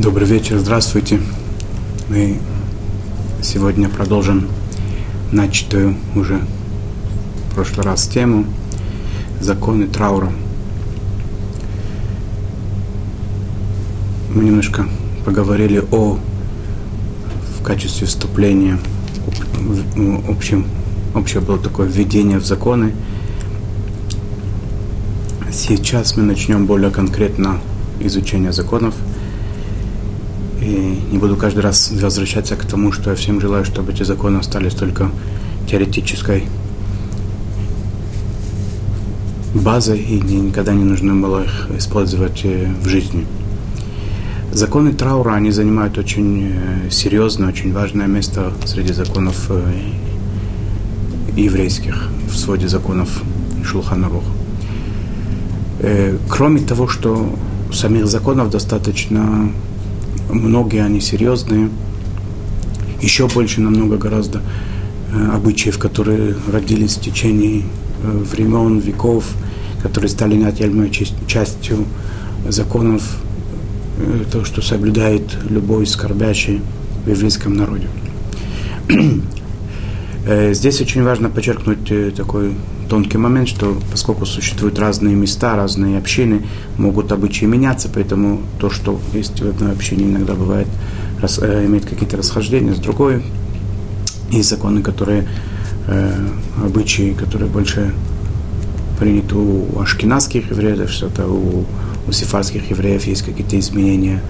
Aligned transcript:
Добрый 0.00 0.26
вечер, 0.26 0.56
здравствуйте. 0.56 1.20
Мы 2.08 2.38
сегодня 3.42 3.86
продолжим 3.90 4.48
начатую 5.30 5.94
уже 6.16 6.40
в 7.50 7.54
прошлый 7.54 7.84
раз 7.84 8.08
тему 8.08 8.46
законы 9.42 9.88
траура. 9.88 10.32
Мы 14.34 14.44
немножко 14.44 14.86
поговорили 15.26 15.84
о 15.92 16.18
в 17.58 17.62
качестве 17.62 18.06
вступления 18.06 18.78
общем, 20.30 20.64
общее 21.14 21.42
было 21.42 21.58
такое 21.58 21.86
введение 21.86 22.38
в 22.38 22.46
законы. 22.46 22.94
Сейчас 25.52 26.16
мы 26.16 26.22
начнем 26.22 26.64
более 26.64 26.90
конкретно 26.90 27.60
изучение 28.00 28.54
законов– 28.54 28.94
и 30.70 31.12
не 31.12 31.18
буду 31.18 31.36
каждый 31.36 31.60
раз 31.60 31.90
возвращаться 31.90 32.56
к 32.56 32.64
тому, 32.64 32.92
что 32.92 33.10
я 33.10 33.16
всем 33.16 33.40
желаю, 33.40 33.64
чтобы 33.64 33.92
эти 33.92 34.04
законы 34.04 34.38
остались 34.38 34.74
только 34.74 35.10
теоретической 35.68 36.44
базой 39.54 40.00
и 40.00 40.20
никогда 40.20 40.72
не 40.72 40.84
нужно 40.84 41.14
было 41.14 41.44
их 41.44 41.70
использовать 41.76 42.44
э, 42.44 42.68
в 42.82 42.88
жизни. 42.88 43.26
Законы 44.52 44.92
траура, 44.92 45.34
они 45.34 45.50
занимают 45.50 45.98
очень 45.98 46.52
э, 46.52 46.90
серьезное, 46.90 47.48
очень 47.48 47.72
важное 47.72 48.06
место 48.06 48.52
среди 48.64 48.92
законов 48.92 49.46
э, 49.50 49.62
еврейских, 51.36 52.08
в 52.28 52.36
своде 52.36 52.68
законов 52.68 53.22
Шулханарух. 53.64 54.24
Кроме 56.28 56.60
того, 56.60 56.88
что 56.88 57.34
самих 57.72 58.06
законов 58.06 58.50
достаточно 58.50 59.50
многие 60.32 60.84
они 60.84 61.00
серьезные, 61.00 61.70
еще 63.02 63.28
больше 63.28 63.60
намного 63.60 63.96
гораздо 63.96 64.42
э, 65.12 65.28
обычаев, 65.34 65.78
которые 65.78 66.34
родились 66.52 66.96
в 66.96 67.00
течение 67.00 67.62
э, 68.02 68.24
времен, 68.32 68.78
веков, 68.78 69.24
которые 69.82 70.10
стали 70.10 70.36
неотъемлемой 70.36 70.90
частью 70.90 71.84
законов, 72.48 73.16
э, 73.98 74.24
то, 74.30 74.44
что 74.44 74.62
соблюдает 74.62 75.22
любой 75.48 75.86
скорбящий 75.86 76.60
в 77.04 77.08
еврейском 77.08 77.56
народе. 77.56 77.88
Здесь 80.26 80.80
очень 80.80 81.02
важно 81.02 81.30
подчеркнуть 81.30 82.14
такой 82.14 82.54
тонкий 82.90 83.18
момент, 83.18 83.48
что 83.48 83.78
поскольку 83.90 84.26
существуют 84.26 84.78
разные 84.78 85.14
места, 85.14 85.54
разные 85.54 85.96
общины, 85.96 86.42
могут 86.76 87.12
обычаи 87.12 87.44
меняться, 87.46 87.88
поэтому 87.88 88.40
то, 88.58 88.68
что 88.68 89.00
есть 89.14 89.40
в 89.40 89.48
одной 89.48 89.72
общине, 89.72 90.04
иногда 90.04 90.34
бывает, 90.34 90.66
рас, 91.22 91.38
э, 91.40 91.66
имеет 91.66 91.86
какие-то 91.86 92.16
расхождения 92.16 92.74
с 92.74 92.78
другой. 92.78 93.22
Есть 94.30 94.50
законы, 94.50 94.82
которые, 94.82 95.28
э, 95.86 96.12
обычаи, 96.64 97.14
которые 97.14 97.48
больше 97.48 97.94
приняты 98.98 99.36
у 99.36 99.78
ашкенадских 99.80 100.50
евреев, 100.50 100.90
что-то 100.90 101.28
у, 101.28 101.64
у 102.08 102.12
сефарских 102.12 102.70
евреев 102.70 103.06
есть 103.06 103.22
какие-то 103.22 103.58
изменения 103.58 104.20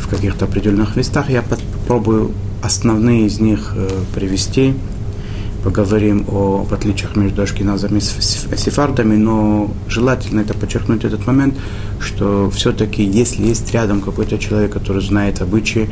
в 0.00 0.08
каких-то 0.08 0.46
определенных 0.46 0.96
местах. 0.96 1.30
Я 1.30 1.42
попробую 1.42 2.32
основные 2.60 3.26
из 3.26 3.38
них 3.38 3.72
э, 3.76 3.88
привести 4.14 4.74
поговорим 5.64 6.26
о 6.28 6.66
отличиях 6.70 7.16
между 7.16 7.42
ашкеназами 7.42 7.98
и 7.98 8.56
сефардами, 8.56 9.16
но 9.16 9.70
желательно 9.88 10.40
это 10.40 10.52
подчеркнуть 10.52 11.04
этот 11.04 11.26
момент, 11.26 11.54
что 12.00 12.50
все-таки 12.50 13.02
если 13.02 13.42
есть 13.46 13.72
рядом 13.72 14.02
какой-то 14.02 14.38
человек, 14.38 14.74
который 14.74 15.00
знает 15.00 15.40
обычаи, 15.40 15.88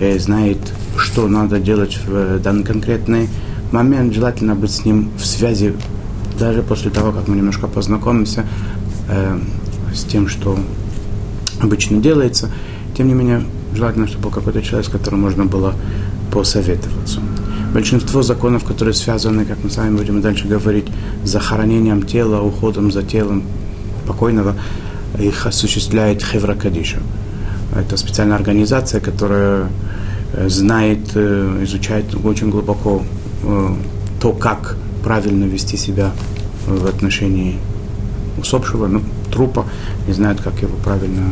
э, 0.00 0.18
знает, 0.20 0.58
что 0.96 1.26
надо 1.26 1.58
делать 1.58 1.98
в 2.06 2.38
данный 2.38 2.62
конкретный 2.62 3.28
момент, 3.72 4.14
желательно 4.14 4.54
быть 4.54 4.70
с 4.70 4.84
ним 4.84 5.10
в 5.18 5.26
связи 5.26 5.74
даже 6.38 6.62
после 6.62 6.90
того, 6.92 7.10
как 7.10 7.26
мы 7.26 7.36
немножко 7.36 7.66
познакомимся 7.66 8.46
э, 9.08 9.38
с 9.92 10.04
тем, 10.04 10.28
что 10.28 10.56
обычно 11.60 11.98
делается. 11.98 12.48
Тем 12.96 13.08
не 13.08 13.14
менее, 13.14 13.42
желательно, 13.74 14.06
чтобы 14.06 14.24
был 14.24 14.30
какой-то 14.30 14.62
человек, 14.62 14.86
с 14.86 14.90
которым 14.90 15.22
можно 15.22 15.46
было 15.46 15.74
посоветоваться 16.30 17.20
большинство 17.76 18.22
законов, 18.22 18.64
которые 18.64 18.94
связаны, 18.94 19.44
как 19.44 19.58
мы 19.62 19.68
с 19.68 19.76
вами 19.76 19.98
будем 19.98 20.22
дальше 20.22 20.48
говорить, 20.48 20.86
с 21.24 21.28
захоронением 21.28 22.04
тела, 22.04 22.40
уходом 22.40 22.90
за 22.90 23.02
телом 23.02 23.42
покойного, 24.06 24.54
их 25.18 25.46
осуществляет 25.46 26.22
Хевра 26.24 26.54
Кадиша. 26.54 27.00
Это 27.78 27.98
специальная 27.98 28.36
организация, 28.36 29.02
которая 29.02 29.68
э, 30.32 30.48
знает, 30.48 31.00
э, 31.16 31.64
изучает 31.64 32.06
очень 32.24 32.48
глубоко 32.48 33.02
э, 33.42 33.74
то, 34.22 34.32
как 34.32 34.78
правильно 35.04 35.44
вести 35.44 35.76
себя 35.76 36.12
в 36.66 36.86
отношении 36.86 37.58
усопшего, 38.38 38.86
ну, 38.86 39.02
трупа, 39.30 39.66
не 40.06 40.14
знают, 40.14 40.40
как 40.40 40.62
его 40.62 40.76
правильно, 40.82 41.24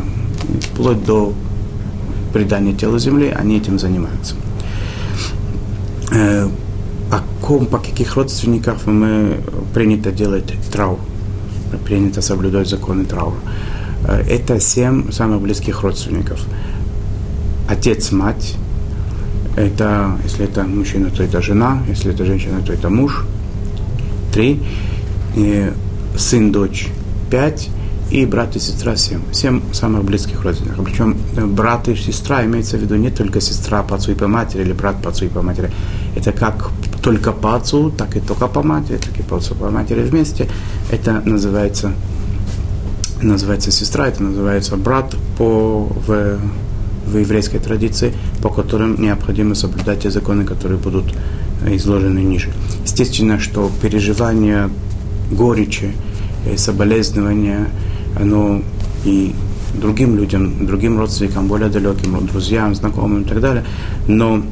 вплоть 0.61 1.03
до 1.07 1.33
предания 2.35 2.75
тела 2.75 2.99
земли, 2.99 3.35
они 3.35 3.57
этим 3.57 3.79
занимаются 3.79 4.35
о 6.15 7.21
ком, 7.43 7.67
по 7.67 7.79
каких 7.79 8.17
родственниках 8.17 8.87
мы 8.87 9.41
принято 9.73 10.13
делать 10.13 10.53
траур, 10.73 10.99
принято 11.85 12.23
соблюдать 12.23 12.69
законы 12.69 13.05
траура. 13.05 13.37
Э, 14.07 14.23
это 14.29 14.61
семь 14.61 15.11
самых 15.11 15.41
близких 15.41 15.83
родственников. 15.83 16.41
Отец, 17.69 18.13
мать, 18.13 18.57
это, 19.57 20.19
если 20.25 20.45
это 20.45 20.65
мужчина, 20.65 21.11
то 21.11 21.23
это 21.23 21.41
жена, 21.41 21.83
если 21.89 22.13
это 22.13 22.25
женщина, 22.25 22.61
то 22.65 22.73
это 22.73 22.91
муж, 22.91 23.25
три, 24.33 24.61
и 25.37 25.71
сын, 26.17 26.53
дочь, 26.53 26.89
пять, 27.31 27.71
и 28.11 28.27
брат 28.27 28.57
и 28.57 28.61
сестра 28.61 28.97
семь. 28.97 29.23
Семь 29.33 29.61
самых 29.73 30.05
близких 30.05 30.43
родственников. 30.43 30.85
Причем 30.85 31.17
э, 31.37 31.45
брат 31.45 31.89
и 31.89 31.97
сестра 31.97 32.45
имеется 32.45 32.77
в 32.77 32.81
виду 32.81 32.97
не 32.97 33.11
только 33.11 33.41
сестра 33.41 33.83
по 33.83 33.97
отцу 33.97 34.13
и 34.13 34.15
по 34.15 34.29
матери 34.29 34.63
или 34.63 34.73
брат 34.73 35.03
по 35.03 35.11
отцу 35.11 35.25
и 35.25 35.29
по 35.29 35.43
матери. 35.43 35.71
Это 36.15 36.33
как 36.33 36.71
только 37.03 37.33
по 37.33 37.57
отцу, 37.57 37.91
так 37.91 38.17
и 38.17 38.21
только 38.21 38.47
по 38.47 38.63
матери, 38.63 38.99
так 38.99 39.19
и 39.19 39.23
по 39.23 39.37
отцу 39.37 39.55
и 39.55 39.59
по 39.59 39.71
матери 39.71 40.03
вместе. 40.03 40.49
Это 40.91 41.23
называется, 41.25 41.93
называется 43.23 43.71
сестра, 43.71 44.07
это 44.07 44.23
называется 44.23 44.77
брат 44.77 45.17
по, 45.39 45.89
в, 46.07 46.39
в 47.07 47.19
еврейской 47.19 47.59
традиции, 47.59 48.13
по 48.43 48.49
которым 48.49 49.01
необходимо 49.01 49.55
соблюдать 49.55 50.01
те 50.01 50.11
законы, 50.11 50.45
которые 50.45 50.79
будут 50.79 51.15
э, 51.65 51.75
изложены 51.77 52.21
ниже. 52.21 52.51
Естественно, 52.85 53.41
что 53.41 53.71
переживание 53.83 54.71
горечи, 55.31 55.93
э, 56.47 56.57
соболезнования, 56.57 57.69
оно 58.19 58.63
и 59.05 59.35
другим 59.75 60.17
людям, 60.17 60.67
другим 60.67 60.99
родственникам, 60.99 61.49
более 61.49 61.69
далеким, 61.69 62.27
друзьям, 62.27 62.75
знакомым 62.75 63.23
и 63.23 63.25
так 63.25 63.41
далее. 63.41 63.65
Но 64.07 64.43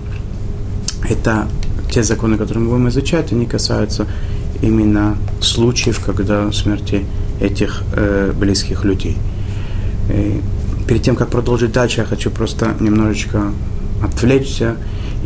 это 1.08 1.48
те 1.90 2.02
законы, 2.02 2.36
которые 2.36 2.64
мы 2.64 2.70
будем 2.70 2.88
изучать, 2.88 3.32
они 3.32 3.46
касаются 3.46 4.06
именно 4.62 5.16
случаев, 5.40 6.00
когда 6.04 6.50
смерти 6.52 7.04
этих 7.40 7.82
э, 7.94 8.32
близких 8.34 8.84
людей. 8.84 9.16
И 10.08 10.40
перед 10.86 11.02
тем, 11.02 11.16
как 11.16 11.28
продолжить 11.28 11.72
дальше, 11.72 12.00
я 12.00 12.06
хочу 12.06 12.30
просто 12.30 12.74
немножечко 12.80 13.52
отвлечься 14.02 14.76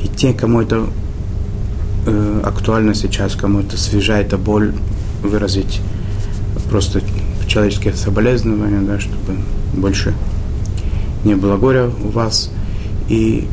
и 0.03 0.09
те, 0.09 0.33
кому 0.33 0.61
это 0.61 0.87
э, 2.07 2.41
актуально 2.45 2.95
сейчас, 2.95 3.35
кому 3.35 3.61
это 3.61 3.77
свежа 3.79 4.19
эта 4.19 4.37
боль, 4.37 4.73
выразить 5.23 5.81
просто 6.71 7.01
человеческие 7.47 7.95
соболезнования, 7.95 8.81
да, 8.81 9.01
чтобы 9.01 9.39
больше 9.75 10.15
не 11.25 11.35
было 11.35 11.57
горя 11.57 11.91
у 12.03 12.09
вас. 12.09 12.51
И 13.09 13.47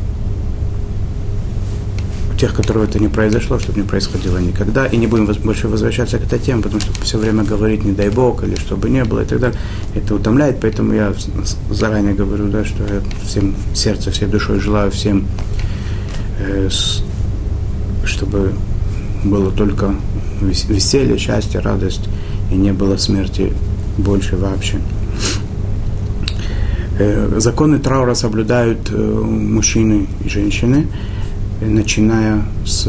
у 2.34 2.36
тех, 2.36 2.54
которых 2.56 2.90
это 2.90 3.00
не 3.00 3.08
произошло, 3.08 3.60
чтобы 3.60 3.82
не 3.82 3.88
происходило 3.88 4.38
никогда. 4.38 4.86
И 4.88 4.98
не 4.98 5.08
будем 5.08 5.26
больше 5.44 5.68
возвращаться 5.68 6.18
к 6.18 6.24
этой 6.24 6.40
теме, 6.40 6.62
потому 6.62 6.82
что 6.82 6.92
все 7.04 7.18
время 7.18 7.44
говорить 7.44 7.84
не 7.84 7.92
дай 7.92 8.10
Бог, 8.10 8.44
или 8.44 8.56
чтобы 8.56 8.90
не 8.90 9.04
было, 9.04 9.22
и 9.22 9.26
так 9.26 9.40
далее. 9.40 9.60
Это 9.94 10.16
утомляет, 10.16 10.60
поэтому 10.60 10.94
я 10.94 11.14
заранее 11.70 12.14
говорю, 12.14 12.48
да, 12.48 12.66
что 12.66 12.84
я 12.84 13.02
всем 13.26 13.56
сердцем, 13.74 14.12
всей 14.12 14.28
душой 14.28 14.60
желаю 14.60 14.92
всем, 14.92 15.26
э, 16.40 16.70
с, 16.70 17.04
чтобы 18.06 18.54
было 19.24 19.52
только 19.52 19.96
веселье, 20.42 21.18
счастье, 21.18 21.60
радость, 21.60 22.10
и 22.52 22.56
не 22.56 22.74
было 22.74 22.98
смерти 22.98 23.54
больше 23.98 24.38
вообще. 24.38 24.78
Э, 27.00 27.40
законы 27.40 27.80
траура 27.80 28.14
соблюдают 28.14 28.90
э, 28.92 28.96
мужчины 28.96 30.08
и 30.24 30.30
женщины, 30.30 30.88
начиная 31.62 32.44
с 32.66 32.84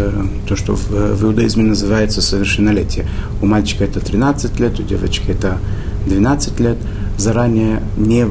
то, 0.47 0.57
что 0.57 0.75
в, 0.75 1.23
иудаизме 1.25 1.65
называется 1.65 2.21
совершеннолетие. 2.21 3.07
У 3.41 3.47
мальчика 3.47 3.85
это 3.85 4.01
13 4.01 4.61
лет, 4.61 4.79
у 4.81 4.83
девочки 4.83 5.31
это 5.31 5.59
12 6.07 6.61
лет. 6.61 6.77
Заранее 7.17 7.83
не 7.97 8.27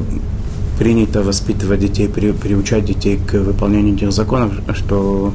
принято 0.78 1.22
воспитывать 1.22 1.80
детей, 1.80 2.08
при, 2.08 2.32
приучать 2.32 2.84
детей 2.84 3.18
к 3.18 3.34
выполнению 3.34 3.94
этих 3.94 4.12
законов, 4.12 4.52
что 4.74 5.32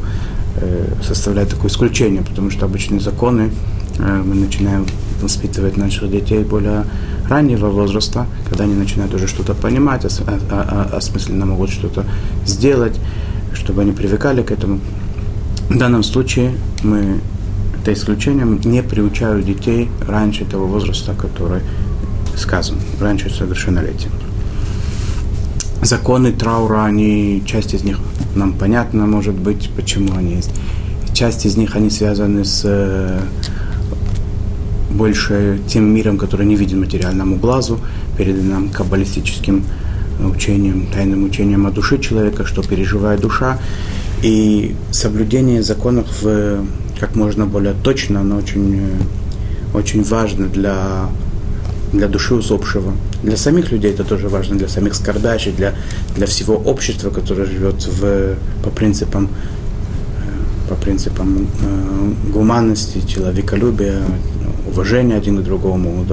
э, 0.56 0.94
составляет 1.04 1.50
такое 1.50 1.70
исключение, 1.70 2.22
потому 2.22 2.50
что 2.52 2.66
обычные 2.66 3.00
законы 3.00 3.52
э, 3.98 4.24
мы 4.24 4.36
начинаем 4.36 4.86
воспитывать 5.22 5.78
наших 5.78 6.12
детей 6.12 6.44
более 6.44 6.86
раннего 7.28 7.68
возраста, 7.68 8.26
когда 8.48 8.64
они 8.64 8.76
начинают 8.76 9.14
уже 9.14 9.28
что-то 9.28 9.54
понимать, 9.54 10.06
ос, 10.06 10.22
а, 10.26 10.40
а, 10.50 10.98
осмысленно 10.98 11.46
могут 11.46 11.70
что-то 11.70 12.06
сделать, 12.46 13.00
чтобы 13.54 13.82
они 13.82 13.92
привыкали 13.92 14.42
к 14.42 14.52
этому. 14.52 14.80
В 15.70 15.78
данном 15.78 16.04
случае 16.04 16.54
мы 16.84 17.20
это 17.82 17.94
исключением 17.94 18.60
не 18.64 18.84
приучают 18.84 19.46
детей 19.46 19.90
раньше 20.08 20.46
того 20.46 20.66
возраста, 20.68 21.14
который 21.14 21.62
сказан, 22.36 22.78
раньше 23.00 23.30
совершеннолетия. 23.30 24.10
Законы 25.82 26.34
траура, 26.34 26.84
они, 26.84 27.42
часть 27.46 27.74
из 27.74 27.84
них 27.84 28.00
нам 28.36 28.54
понятно, 28.54 29.06
может 29.06 29.36
быть, 29.36 29.70
почему 29.76 30.16
они 30.16 30.36
есть. 30.36 30.52
Часть 31.14 31.46
из 31.46 31.58
них, 31.58 31.76
они 31.76 31.90
связаны 31.90 32.46
с 32.46 32.62
э, 32.64 33.20
больше 34.90 35.60
тем 35.68 35.94
миром, 35.94 36.18
который 36.18 36.46
не 36.46 36.56
виден 36.56 36.80
материальному 36.80 37.38
глазу, 37.38 37.80
переданным 38.18 38.70
каббалистическим 38.70 39.64
учением, 40.26 40.88
тайным 40.88 41.24
учением 41.24 41.66
о 41.66 41.72
душе 41.72 41.98
человека, 42.00 42.46
что 42.46 42.62
переживает 42.62 43.22
душа. 43.22 43.60
И 44.22 44.76
соблюдение 44.92 45.64
законов 45.64 46.22
в, 46.22 46.66
как 47.00 47.16
можно 47.16 47.46
более 47.46 47.74
точно, 47.74 48.22
оно 48.22 48.38
очень, 48.38 48.82
очень 49.74 50.04
важно 50.04 50.48
для, 50.48 51.10
для 51.94 52.08
души 52.08 52.36
усопшего. 52.36 52.94
Для 53.24 53.38
самих 53.38 53.72
людей 53.72 53.92
это 53.94 54.04
тоже 54.04 54.28
важно, 54.28 54.58
для 54.58 54.68
самих 54.68 54.96
скордачей, 54.96 55.54
для, 55.54 55.74
для 56.16 56.26
всего 56.26 56.56
общества, 56.56 57.12
которое 57.12 57.46
живет 57.46 57.86
в, 57.86 58.36
по 58.64 58.70
принципам 58.70 59.30
по 60.70 60.76
принципам 60.76 61.48
э, 61.64 62.32
гуманности, 62.32 63.02
человеколюбия, 63.08 64.02
уважения 64.68 65.16
один 65.16 65.38
к 65.38 65.44
другому, 65.44 66.06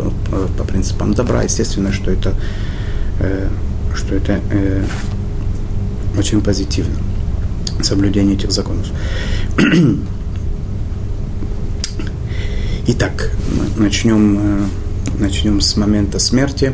по 0.57 0.65
принципам 0.65 1.15
добра. 1.15 1.43
Естественно, 1.43 1.93
что 1.93 2.11
это, 2.11 2.35
э, 3.21 3.49
что 3.95 4.15
это 4.15 4.41
э, 4.51 4.85
очень 6.19 6.41
позитивно, 6.41 6.97
соблюдение 7.83 8.37
этих 8.37 8.53
законов. 8.53 8.87
Итак, 12.89 13.31
начнем, 13.77 14.39
э, 14.39 14.65
начнем 15.19 15.61
с 15.61 15.77
момента 15.77 16.19
смерти. 16.19 16.73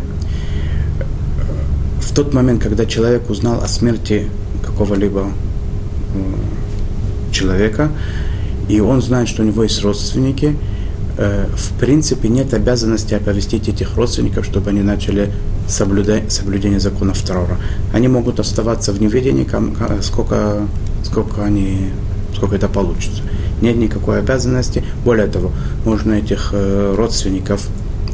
В 2.00 2.14
тот 2.14 2.34
момент, 2.34 2.62
когда 2.62 2.84
человек 2.84 3.30
узнал 3.30 3.62
о 3.62 3.68
смерти 3.68 4.28
какого-либо 4.62 5.28
человека, 7.32 7.90
и 8.68 8.80
он 8.80 9.00
знает, 9.02 9.28
что 9.28 9.42
у 9.42 9.46
него 9.46 9.62
есть 9.62 9.82
родственники, 9.82 10.56
э, 11.17 11.47
в 11.55 11.79
принципе 11.79 12.29
нет 12.29 12.55
обязанности 12.55 13.14
оповестить 13.14 13.69
этих 13.69 13.97
родственников, 13.97 14.44
чтобы 14.44 14.70
они 14.70 14.82
начали 14.82 15.32
соблюдать, 15.69 16.32
соблюдение 16.32 16.81
законов 16.81 17.20
Траура. 17.23 17.56
Они 17.93 18.09
могут 18.09 18.41
оставаться 18.41 18.93
в 18.93 19.00
неведении, 19.00 19.47
сколько, 20.03 20.67
сколько, 21.05 21.44
они, 21.44 21.91
сколько 22.35 22.56
это 22.56 22.69
получится. 22.69 23.23
Нет 23.61 23.76
никакой 23.76 24.19
обязанности. 24.19 24.85
Более 25.05 25.26
того, 25.26 25.53
можно 25.85 26.14
этих 26.14 26.50
э, 26.53 26.94
родственников, 26.97 27.69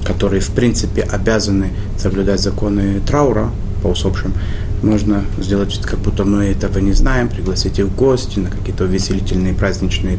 которые 0.05 0.41
в 0.41 0.51
принципе 0.51 1.03
обязаны 1.03 1.71
соблюдать 1.97 2.41
законы 2.41 3.01
Траура 3.07 3.51
по 3.83 3.89
усопшим, 3.89 4.35
можно 4.83 5.25
сделать, 5.39 5.81
как 5.83 5.99
будто 5.99 6.25
мы 6.25 6.45
этого 6.45 6.79
не 6.79 6.93
знаем, 6.93 7.29
пригласить 7.29 7.79
их 7.79 7.87
в 7.87 7.97
гости 7.97 8.39
на 8.39 8.51
какие-то 8.51 8.85
увеселительные 8.85 9.55
праздничные 9.55 10.19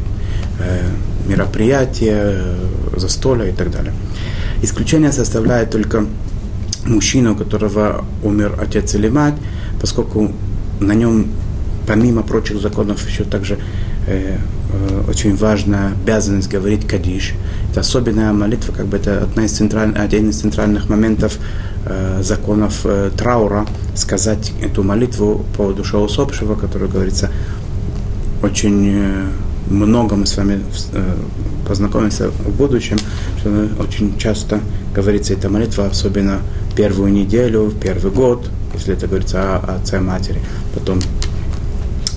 э, 0.58 0.82
мероприятия, 1.26 2.20
э, 2.22 2.98
застолья 2.98 3.46
и 3.46 3.52
так 3.52 3.70
далее. 3.70 3.92
Исключение 4.62 5.12
составляет 5.12 5.70
только 5.70 6.06
мужчина, 6.84 7.32
у 7.32 7.34
которого 7.34 8.04
умер 8.22 8.58
отец 8.60 8.94
или 8.94 9.08
мать, 9.08 9.34
поскольку 9.80 10.32
на 10.80 10.92
нем, 10.92 11.26
помимо 11.86 12.22
прочих 12.22 12.60
законов, 12.60 13.06
еще 13.08 13.24
также 13.24 13.58
э, 14.06 14.36
э, 14.72 15.02
очень 15.08 15.36
важная 15.36 15.92
обязанность 15.92 16.50
говорить 16.50 16.86
кадиш. 16.86 17.34
Это 17.70 17.80
особенная 17.80 18.32
молитва, 18.32 18.72
как 18.72 18.86
бы 18.86 18.96
это 18.96 19.22
одна 19.22 19.44
из 19.44 19.52
централь, 19.52 19.94
один 19.96 20.30
из 20.30 20.40
центральных 20.40 20.88
моментов 20.88 21.38
Э, 21.86 22.20
законов 22.22 22.82
э, 22.84 23.10
траура, 23.16 23.64
сказать 23.94 24.52
эту 24.60 24.82
молитву 24.82 25.46
по 25.56 25.72
душе 25.72 25.96
усопшего, 25.96 26.54
которая 26.54 26.90
говорится 26.90 27.30
очень 28.42 28.92
э, 28.92 29.26
много 29.70 30.16
мы 30.16 30.26
с 30.26 30.36
вами 30.36 30.60
познакомимся 31.66 32.30
в 32.30 32.56
будущем, 32.56 32.98
что 33.38 33.68
очень 33.78 34.18
часто 34.18 34.60
говорится 34.94 35.34
эта 35.34 35.48
молитва, 35.48 35.86
особенно 35.86 36.40
первую 36.76 37.12
неделю, 37.12 37.72
первый 37.80 38.10
год, 38.10 38.48
если 38.74 38.94
это 38.94 39.06
говорится 39.06 39.56
о 39.56 39.76
отце 39.76 40.00
матери. 40.00 40.40
Потом 40.74 41.00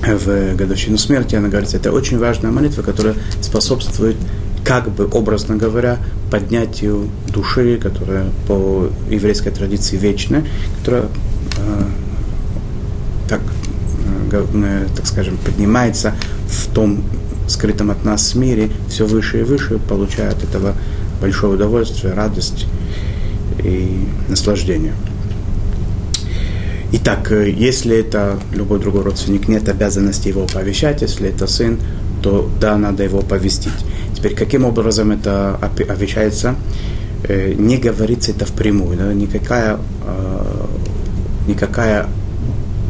в 0.01 0.55
годовщину 0.55 0.97
смерти 0.97 1.35
она 1.35 1.50
говорится, 1.50 1.77
это 1.77 1.91
очень 1.91 2.19
важная 2.19 2.51
молитва, 2.51 2.81
которая 2.81 3.15
способствует 3.41 4.17
как 4.63 4.89
бы, 4.89 5.07
образно 5.11 5.55
говоря, 5.55 5.97
поднятию 6.31 7.09
души, 7.27 7.77
которая 7.77 8.27
по 8.47 8.89
еврейской 9.09 9.51
традиции 9.51 9.97
вечная, 9.97 10.45
которая 10.79 11.03
э, 11.03 11.83
так, 13.29 13.41
э, 14.31 14.45
э, 14.53 14.88
так 14.95 15.05
скажем, 15.05 15.38
поднимается 15.38 16.15
в 16.47 16.73
том 16.73 17.03
скрытом 17.47 17.91
от 17.91 18.03
нас 18.03 18.35
мире 18.35 18.69
все 18.89 19.05
выше 19.05 19.41
и 19.41 19.43
выше, 19.43 19.79
получая 19.89 20.31
от 20.31 20.43
этого 20.43 20.75
большое 21.21 21.53
удовольствие, 21.53 22.13
радость 22.13 22.65
и 23.63 24.07
наслаждение. 24.27 24.93
Итак, 26.91 27.31
э, 27.31 27.49
если 27.49 27.97
это 27.97 28.39
любой 28.53 28.79
другой 28.79 29.03
родственник, 29.03 29.47
нет 29.47 29.67
обязанности 29.67 30.27
его 30.27 30.43
оповещать, 30.43 31.01
если 31.01 31.29
это 31.29 31.47
сын, 31.47 31.79
то 32.21 32.49
да, 32.61 32.77
надо 32.77 33.03
его 33.03 33.21
повестить. 33.21 33.73
Теперь, 34.15 34.35
каким 34.35 34.63
образом 34.63 35.11
это 35.11 35.57
обещается? 35.89 36.55
Э, 37.23 37.53
не 37.53 37.77
говорится 37.77 38.31
это 38.31 38.45
впрямую, 38.45 38.97
да? 38.97 39.13
никакая, 39.13 39.79
э, 40.05 40.65
никакая 41.47 42.07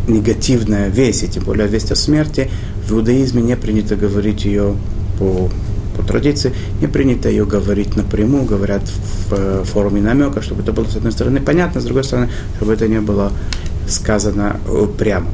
негативная 0.07 0.89
весть, 0.89 1.24
и 1.24 1.27
тем 1.27 1.43
более 1.43 1.67
весть 1.67 1.91
о 1.91 1.95
смерти, 1.95 2.50
в 2.88 2.92
иудаизме 2.92 3.42
не 3.42 3.56
принято 3.56 3.96
говорить 3.96 4.46
ее 4.46 4.75
по, 5.20 5.50
по 5.96 6.04
традиции, 6.04 6.54
не 6.82 6.88
принято 6.88 7.30
ее 7.30 7.46
говорить 7.46 7.96
напрямую, 7.96 8.46
говорят 8.46 8.84
в 8.84 9.34
э, 9.34 9.63
форме 9.66 10.02
намека, 10.02 10.42
чтобы 10.42 10.62
это 10.62 10.74
было, 10.74 10.86
с 10.86 10.96
одной 10.96 11.12
стороны, 11.12 11.40
понятно, 11.40 11.82
с 11.82 11.86
другой 11.86 12.04
стороны, 12.04 12.30
чтобы 12.58 12.74
это 12.74 12.88
не 12.88 13.00
было 13.00 13.32
сказано 13.88 14.58
прямо. 14.98 15.28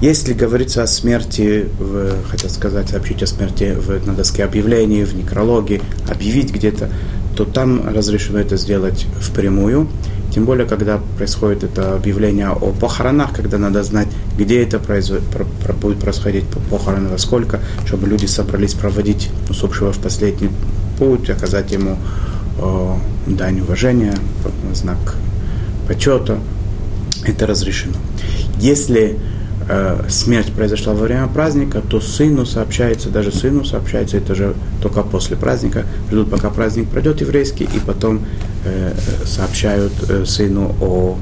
Если 0.00 0.34
говорится 0.34 0.82
о 0.82 0.86
смерти, 0.86 1.68
в, 1.78 2.28
хотел 2.28 2.50
сказать, 2.50 2.90
сообщить 2.90 3.22
о 3.22 3.26
смерти 3.26 3.74
в, 3.74 4.06
на 4.06 4.12
доске 4.12 4.44
объявлений, 4.44 5.04
в 5.04 5.16
некрологе, 5.16 5.80
объявить 6.06 6.52
где-то, 6.52 6.90
то 7.34 7.44
там 7.46 7.88
разрешено 7.88 8.38
это 8.38 8.58
сделать 8.58 9.06
впрямую. 9.20 9.88
Тем 10.36 10.44
более, 10.44 10.66
когда 10.66 11.00
происходит 11.16 11.64
это 11.64 11.94
объявление 11.94 12.50
о 12.50 12.70
похоронах, 12.70 13.32
когда 13.32 13.56
надо 13.56 13.82
знать, 13.82 14.08
где 14.36 14.62
это 14.62 14.78
произойдет, 14.78 15.26
про, 15.30 15.44
про, 15.44 15.72
будет 15.72 15.98
происходить 15.98 16.44
похороны, 16.68 17.08
во 17.08 17.16
сколько, 17.16 17.60
чтобы 17.86 18.06
люди 18.06 18.26
собрались 18.26 18.74
проводить 18.74 19.30
усопшего 19.48 19.94
в 19.94 19.98
последний 19.98 20.50
путь, 20.98 21.30
оказать 21.30 21.72
ему 21.72 21.96
э, 22.58 22.94
дань 23.28 23.60
уважения, 23.60 24.14
знак 24.74 25.14
почета. 25.88 26.38
Это 27.24 27.46
разрешено. 27.46 27.94
Если 28.60 29.18
э, 29.68 30.04
смерть 30.08 30.52
произошла 30.52 30.94
во 30.94 31.04
время 31.04 31.26
праздника, 31.26 31.80
то 31.80 32.00
сыну 32.00 32.46
сообщается, 32.46 33.08
даже 33.10 33.32
сыну 33.32 33.64
сообщается, 33.64 34.16
это 34.16 34.34
же 34.34 34.54
только 34.82 35.02
после 35.02 35.36
праздника, 35.36 35.84
ждут, 36.10 36.30
пока 36.30 36.50
праздник 36.50 36.88
пройдет 36.88 37.20
еврейский, 37.20 37.64
и 37.64 37.78
потом 37.78 38.20
э, 38.64 38.94
сообщают 39.24 39.92
э, 40.08 40.24
сыну 40.24 40.74
о 40.80 41.16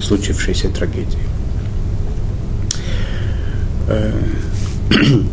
случившейся 0.00 0.68
трагедии. 0.68 1.18
Э, 3.88 4.12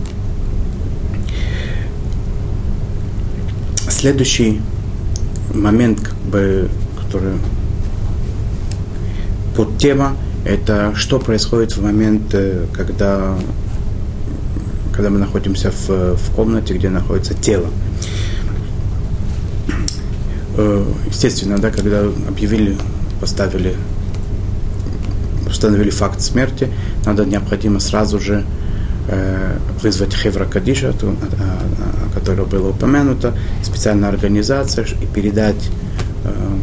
следующий 3.90 4.62
момент, 5.54 6.00
как 6.02 6.16
бы, 6.16 6.70
который 7.00 7.34
под 9.56 9.78
тема 9.78 10.16
это 10.46 10.94
что 10.96 11.20
происходит 11.20 11.76
в 11.76 11.84
момент, 11.84 12.34
э, 12.34 12.66
когда, 12.74 13.36
когда 14.94 15.10
мы 15.10 15.20
находимся 15.20 15.72
в, 15.72 16.16
в 16.16 16.36
комнате, 16.36 16.74
где 16.74 16.90
находится 16.90 17.34
тело. 17.34 17.68
Э, 20.58 20.84
естественно, 21.08 21.58
да, 21.60 21.70
когда 21.70 22.02
объявили, 22.02 22.76
поставили, 23.20 23.76
установили 25.46 25.92
факт 25.92 26.22
смерти, 26.22 26.70
надо 27.06 27.26
необходимо 27.26 27.80
сразу 27.80 28.20
же 28.20 28.44
э, 29.10 29.58
вызвать 29.84 30.14
Хевра 30.14 30.46
Кадиша, 30.46 30.90
о, 30.90 31.16
которой 32.16 32.48
было 32.48 32.70
упомянуто, 32.70 33.36
специальная 33.64 34.10
организация, 34.10 34.86
и 34.86 35.06
передать, 35.06 35.70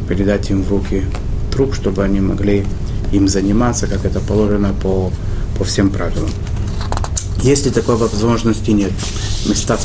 передать 0.08 0.50
им 0.50 0.62
в 0.62 0.70
руки 0.70 1.04
труп, 1.52 1.74
чтобы 1.74 2.04
они 2.04 2.20
могли 2.20 2.64
им 3.12 3.28
заниматься, 3.28 3.86
как 3.86 4.04
это 4.04 4.20
положено 4.20 4.72
по, 4.82 5.10
по 5.58 5.64
всем 5.64 5.90
правилам. 5.90 6.30
Если 7.42 7.70
такой 7.70 7.96
возможности 7.96 8.72
нет, 8.72 8.90
места, 9.48 9.78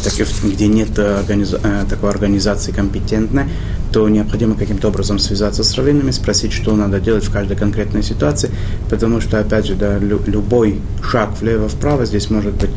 где 0.44 0.68
нет 0.68 0.98
организа- 0.98 1.62
такой 1.88 2.10
организации 2.10 2.72
компетентной, 2.72 3.46
то 3.92 4.10
необходимо 4.10 4.56
каким-то 4.56 4.88
образом 4.88 5.20
связаться 5.20 5.64
с 5.64 5.76
раввинами, 5.76 6.10
спросить, 6.10 6.52
что 6.52 6.76
надо 6.76 7.00
делать 7.00 7.24
в 7.24 7.32
каждой 7.32 7.56
конкретной 7.56 8.02
ситуации, 8.02 8.50
потому 8.90 9.22
что, 9.22 9.40
опять 9.40 9.68
же, 9.68 9.76
да, 9.76 10.00
лю- 10.00 10.22
любой 10.26 10.82
шаг 11.08 11.40
влево-вправо 11.40 12.06
здесь 12.06 12.32
может 12.32 12.56
быть 12.56 12.72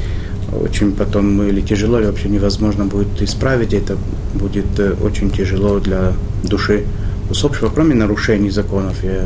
очень 0.53 0.93
потом 0.93 1.43
или 1.43 1.63
тяжело, 1.63 1.99
или 1.99 2.07
вообще 2.07 2.29
невозможно 2.29 2.85
будет 2.85 3.21
исправить, 3.23 3.73
и 3.73 3.79
это 3.79 3.97
будет 4.35 4.79
э, 4.79 4.95
очень 5.03 5.31
тяжело 5.31 5.81
для 5.81 6.13
души 6.45 6.85
усопшего, 7.31 7.71
кроме 7.71 7.95
нарушений 7.95 8.51
законов. 8.51 8.97
И 9.03 9.21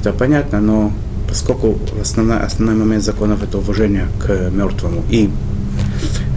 это 0.00 0.12
понятно, 0.12 0.60
но 0.60 0.92
поскольку 1.28 1.78
основной, 2.00 2.38
основной 2.38 2.74
момент 2.74 3.04
законов 3.04 3.42
это 3.42 3.58
уважение 3.58 4.08
к 4.20 4.50
мертвому 4.50 5.02
и 5.10 5.30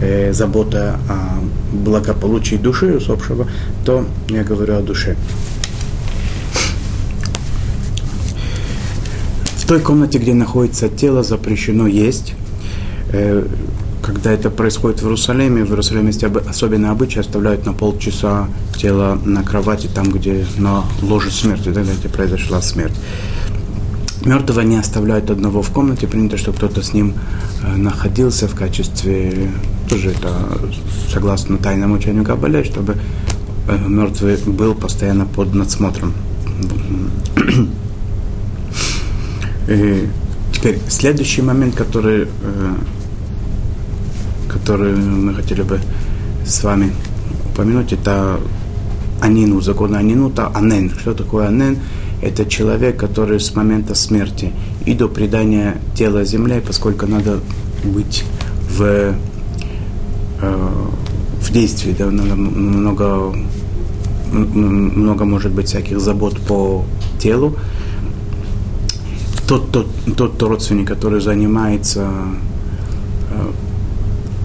э, 0.00 0.32
забота 0.32 0.98
о 1.08 1.40
благополучии 1.72 2.56
души 2.56 2.96
усопшего, 2.96 3.46
то 3.84 4.04
я 4.28 4.44
говорю 4.44 4.76
о 4.76 4.82
душе. 4.82 5.16
В 9.56 9.66
той 9.66 9.80
комнате, 9.80 10.18
где 10.18 10.34
находится 10.34 10.88
тело, 10.88 11.22
запрещено 11.22 11.86
есть. 11.86 12.34
Э, 13.12 13.46
когда 14.02 14.32
это 14.32 14.50
происходит 14.50 15.00
в 15.00 15.04
Иерусалиме, 15.04 15.64
в 15.64 15.70
Иерусалиме 15.70 16.08
есть 16.08 16.24
особенно 16.24 16.90
обычай, 16.90 17.20
оставляют 17.20 17.64
на 17.64 17.72
полчаса 17.72 18.48
тело 18.76 19.18
на 19.24 19.44
кровати, 19.44 19.88
там, 19.94 20.10
где 20.10 20.44
на 20.58 20.82
ложе 21.02 21.30
смерти, 21.30 21.68
да, 21.68 21.82
где 21.82 22.08
произошла 22.08 22.60
смерть. 22.60 22.94
Мертвого 24.24 24.60
не 24.60 24.76
оставляют 24.76 25.30
одного 25.30 25.62
в 25.62 25.70
комнате, 25.70 26.06
принято, 26.06 26.36
что 26.36 26.52
кто-то 26.52 26.82
с 26.82 26.92
ним 26.92 27.14
э, 27.62 27.76
находился 27.76 28.46
в 28.46 28.54
качестве, 28.54 29.50
тоже 29.88 30.10
это 30.10 30.32
согласно 31.12 31.58
тайному 31.58 31.94
учению 31.94 32.24
Кабале, 32.24 32.62
чтобы 32.62 32.96
э, 33.68 33.78
мертвый 33.88 34.36
был 34.36 34.74
постоянно 34.74 35.26
под 35.26 35.54
надсмотром. 35.54 36.14
И 39.68 40.08
теперь 40.52 40.78
следующий 40.88 41.42
момент, 41.42 41.74
который, 41.74 42.22
э, 42.22 42.74
который 44.48 44.94
мы 44.94 45.34
хотели 45.34 45.62
бы 45.62 45.80
с 46.46 46.62
вами 46.62 46.92
упомянуть, 47.50 47.92
это 47.92 48.38
Анину, 49.20 49.60
закон 49.60 49.94
Анину, 49.96 50.30
это 50.30 50.48
Анен. 50.48 50.92
Что 50.98 51.12
такое 51.12 51.48
Анен? 51.48 51.78
Это 52.22 52.46
человек, 52.46 52.96
который 52.96 53.40
с 53.40 53.54
момента 53.54 53.94
смерти 53.94 54.52
и 54.86 54.94
до 54.94 55.08
предания 55.08 55.76
тела 55.94 56.24
земле, 56.24 56.62
поскольку 56.64 57.06
надо 57.06 57.40
быть 57.84 58.24
в, 58.70 59.14
э, 60.40 60.68
в 61.40 61.52
действии, 61.52 61.94
да, 61.98 62.06
много, 62.06 63.34
много 64.32 65.24
может 65.24 65.52
быть 65.52 65.66
всяких 65.66 66.00
забот 66.00 66.40
по 66.40 66.84
телу. 67.18 67.56
Тот, 69.48 69.72
тот, 69.72 69.88
тот, 70.16 70.38
тот 70.38 70.48
родственник, 70.48 70.86
который 70.86 71.20
занимается 71.20 72.08
э, 73.30 73.50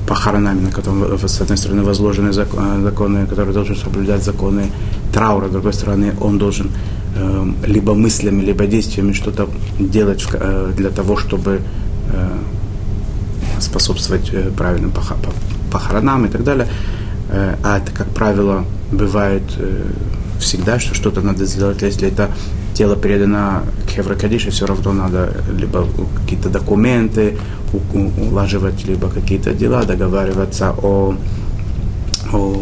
похоронами, 0.07 0.62
на 0.62 0.72
котором, 0.72 1.17
с 1.19 1.41
одной 1.41 1.57
стороны, 1.57 1.84
возложены 1.84 2.34
законы, 2.34 3.27
который 3.27 3.53
должен 3.53 3.75
соблюдать 3.75 4.24
законы 4.24 4.72
траура, 5.13 5.48
с 5.48 5.51
другой 5.51 5.74
стороны, 5.74 6.13
он 6.19 6.39
должен 6.39 6.72
либо 7.65 7.93
мыслями, 7.93 8.41
либо 8.41 8.65
действиями 8.65 9.13
что-то 9.13 9.50
делать 9.79 10.25
э, 10.33 10.74
для 10.75 10.89
того, 10.89 11.17
чтобы 11.17 11.62
э, 12.13 12.38
способствовать 13.59 14.29
э, 14.33 14.51
правильным 14.55 14.91
похоронам 15.71 16.25
и 16.25 16.29
так 16.29 16.43
далее. 16.43 16.67
А 17.29 17.79
это, 17.79 17.91
как 17.91 18.07
правило, 18.07 18.63
бывает 18.89 19.43
всегда, 20.39 20.79
что 20.79 20.95
что-то 20.95 21.19
надо 21.19 21.45
сделать, 21.45 21.81
если 21.81 22.07
это 22.07 22.29
тело 22.74 22.95
передано 22.95 23.63
к 23.86 23.97
Еврокадише, 23.97 24.50
все 24.50 24.65
равно 24.65 24.93
надо 24.93 25.33
либо 25.59 25.86
какие-то 26.15 26.47
документы 26.47 27.38
улаживать, 28.17 28.86
либо 28.86 29.09
какие-то 29.09 29.53
дела, 29.53 29.83
договариваться 29.83 30.74
о 30.81 31.15
о 32.31 32.55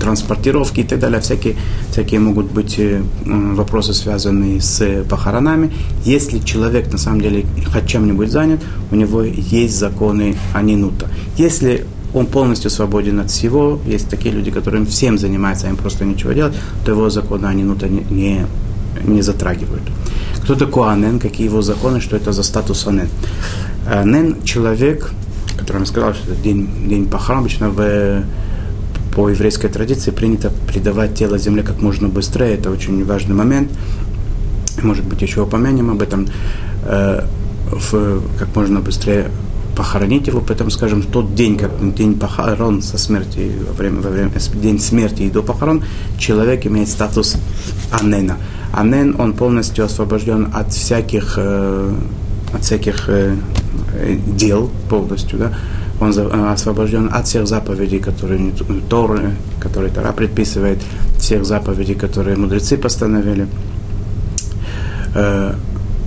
транспортировке 0.00 0.80
и 0.82 0.84
так 0.84 0.98
далее. 0.98 1.20
Всякие, 1.20 1.56
всякие 1.92 2.20
могут 2.20 2.46
быть 2.46 2.78
э, 2.78 3.02
вопросы, 3.24 3.94
связанные 3.94 4.60
с 4.60 5.04
похоронами. 5.08 5.70
Если 6.04 6.38
человек 6.38 6.90
на 6.92 6.98
самом 6.98 7.20
деле 7.20 7.44
хоть 7.72 7.86
чем-нибудь 7.86 8.30
занят, 8.30 8.60
у 8.90 8.96
него 8.96 9.22
есть 9.22 9.78
законы 9.78 10.36
Анинута. 10.54 11.06
Если 11.36 11.84
он 12.14 12.26
полностью 12.26 12.70
свободен 12.70 13.20
от 13.20 13.30
всего, 13.30 13.78
есть 13.86 14.08
такие 14.08 14.34
люди, 14.34 14.50
которые 14.50 14.84
всем 14.86 15.18
занимаются, 15.18 15.66
а 15.66 15.70
им 15.70 15.76
просто 15.76 16.04
ничего 16.04 16.32
делать, 16.32 16.54
то 16.84 16.92
его 16.92 17.10
законы 17.10 17.46
Анинута 17.46 17.88
не, 17.88 18.00
не, 18.10 18.46
не 19.04 19.22
затрагивают. 19.22 19.82
Кто 20.42 20.54
такой 20.54 20.92
Анен, 20.92 21.18
какие 21.18 21.46
его 21.46 21.62
законы, 21.62 22.00
что 22.00 22.16
это 22.16 22.32
за 22.32 22.42
статус 22.42 22.86
Анен? 22.86 23.08
Анен– 23.86 24.42
человек, 24.44 25.12
который 25.56 25.80
я 25.80 25.86
сказал, 25.86 26.14
что 26.14 26.32
это 26.32 26.42
день, 26.42 26.68
день 26.88 27.06
похорон, 27.06 27.40
обычно 27.40 27.70
в 27.70 28.24
по 29.14 29.28
еврейской 29.28 29.68
традиции 29.68 30.10
принято 30.10 30.52
предавать 30.66 31.14
тело 31.14 31.38
земле 31.38 31.62
как 31.62 31.80
можно 31.80 32.08
быстрее. 32.08 32.54
Это 32.54 32.70
очень 32.70 33.04
важный 33.04 33.34
момент. 33.34 33.70
Может 34.82 35.04
быть, 35.04 35.20
еще 35.22 35.42
упомянем 35.42 35.90
об 35.90 36.02
этом. 36.02 36.26
Э, 36.84 37.24
в, 37.70 38.22
как 38.38 38.54
можно 38.54 38.80
быстрее 38.80 39.30
похоронить 39.76 40.26
его, 40.26 40.40
поэтому, 40.40 40.70
скажем, 40.70 41.02
тот 41.02 41.34
день, 41.34 41.56
как 41.56 41.70
день 41.94 42.18
похорон 42.18 42.82
со 42.82 42.98
смерти, 42.98 43.52
во 43.66 43.72
время, 43.72 44.00
во 44.00 44.10
время 44.10 44.30
день 44.54 44.80
смерти 44.80 45.22
и 45.22 45.30
до 45.30 45.42
похорон, 45.42 45.84
человек 46.18 46.66
имеет 46.66 46.88
статус 46.88 47.36
анена. 47.90 48.36
Анен, 48.72 49.16
он 49.18 49.32
полностью 49.32 49.84
освобожден 49.84 50.48
от 50.52 50.72
всяких, 50.72 51.34
э, 51.36 51.94
от 52.52 52.62
всяких 52.62 53.08
э, 53.08 53.36
дел 54.36 54.70
полностью, 54.88 55.38
да, 55.38 55.58
он 56.00 56.12
э, 56.16 56.52
освобожден 56.52 57.10
от 57.12 57.26
всех 57.26 57.46
заповедей, 57.46 57.98
которые 57.98 58.52
Торы, 58.88 59.32
которые 59.60 59.92
Тора 59.92 60.12
предписывает, 60.12 60.78
всех 61.18 61.44
заповедей, 61.44 61.94
которые 61.94 62.36
мудрецы 62.36 62.76
постановили. 62.78 63.46
Э, 65.14 65.54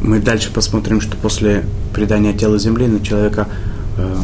мы 0.01 0.19
дальше 0.19 0.51
посмотрим, 0.51 1.00
что 1.00 1.15
после 1.15 1.63
предания 1.93 2.33
тела 2.33 2.57
земли 2.57 2.88
на 2.88 3.00
человека 3.00 3.47
э, 3.97 4.15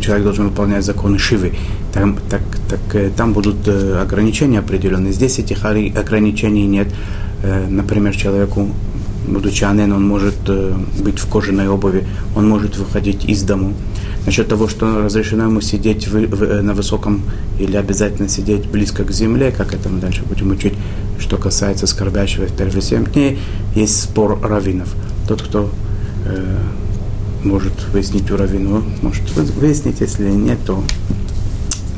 человек 0.00 0.24
должен 0.24 0.48
выполнять 0.48 0.84
законы 0.84 1.18
Шивы. 1.18 1.54
Там, 1.92 2.18
так, 2.28 2.42
так, 2.68 3.14
там 3.16 3.32
будут 3.32 3.68
ограничения 3.68 4.58
определенные. 4.58 5.12
Здесь 5.12 5.38
этих 5.38 5.64
ограничений 5.64 6.66
нет. 6.66 6.88
Например, 7.68 8.16
человеку 8.16 8.70
будучи 9.26 9.64
анен, 9.64 9.92
он 9.92 10.06
может 10.06 10.34
э, 10.48 10.74
быть 11.00 11.18
в 11.18 11.28
кожаной 11.28 11.68
обуви, 11.68 12.06
он 12.36 12.48
может 12.48 12.76
выходить 12.76 13.24
из 13.24 13.42
дому. 13.42 13.74
Насчет 14.26 14.48
того, 14.48 14.68
что 14.68 15.02
разрешено 15.02 15.44
ему 15.44 15.60
сидеть 15.60 16.06
в, 16.06 16.12
в, 16.12 16.42
э, 16.42 16.62
на 16.62 16.74
высоком 16.74 17.22
или 17.58 17.76
обязательно 17.76 18.28
сидеть 18.28 18.66
близко 18.68 19.04
к 19.04 19.12
земле, 19.12 19.52
как 19.56 19.74
это 19.74 19.88
мы 19.88 20.00
дальше 20.00 20.22
будем 20.24 20.50
учить, 20.50 20.74
что 21.18 21.36
касается 21.36 21.86
скорбящего 21.86 22.46
в 22.46 22.56
первые 22.56 22.82
семь 22.82 23.04
дней, 23.04 23.38
есть 23.74 24.00
спор 24.00 24.38
раввинов. 24.42 24.94
Тот, 25.28 25.42
кто 25.42 25.70
э, 26.26 26.58
может 27.42 27.72
выяснить 27.92 28.30
у 28.30 28.36
раввина, 28.36 28.82
может 29.02 29.22
выяснить, 29.32 30.00
если 30.00 30.30
нет, 30.30 30.58
то 30.66 30.82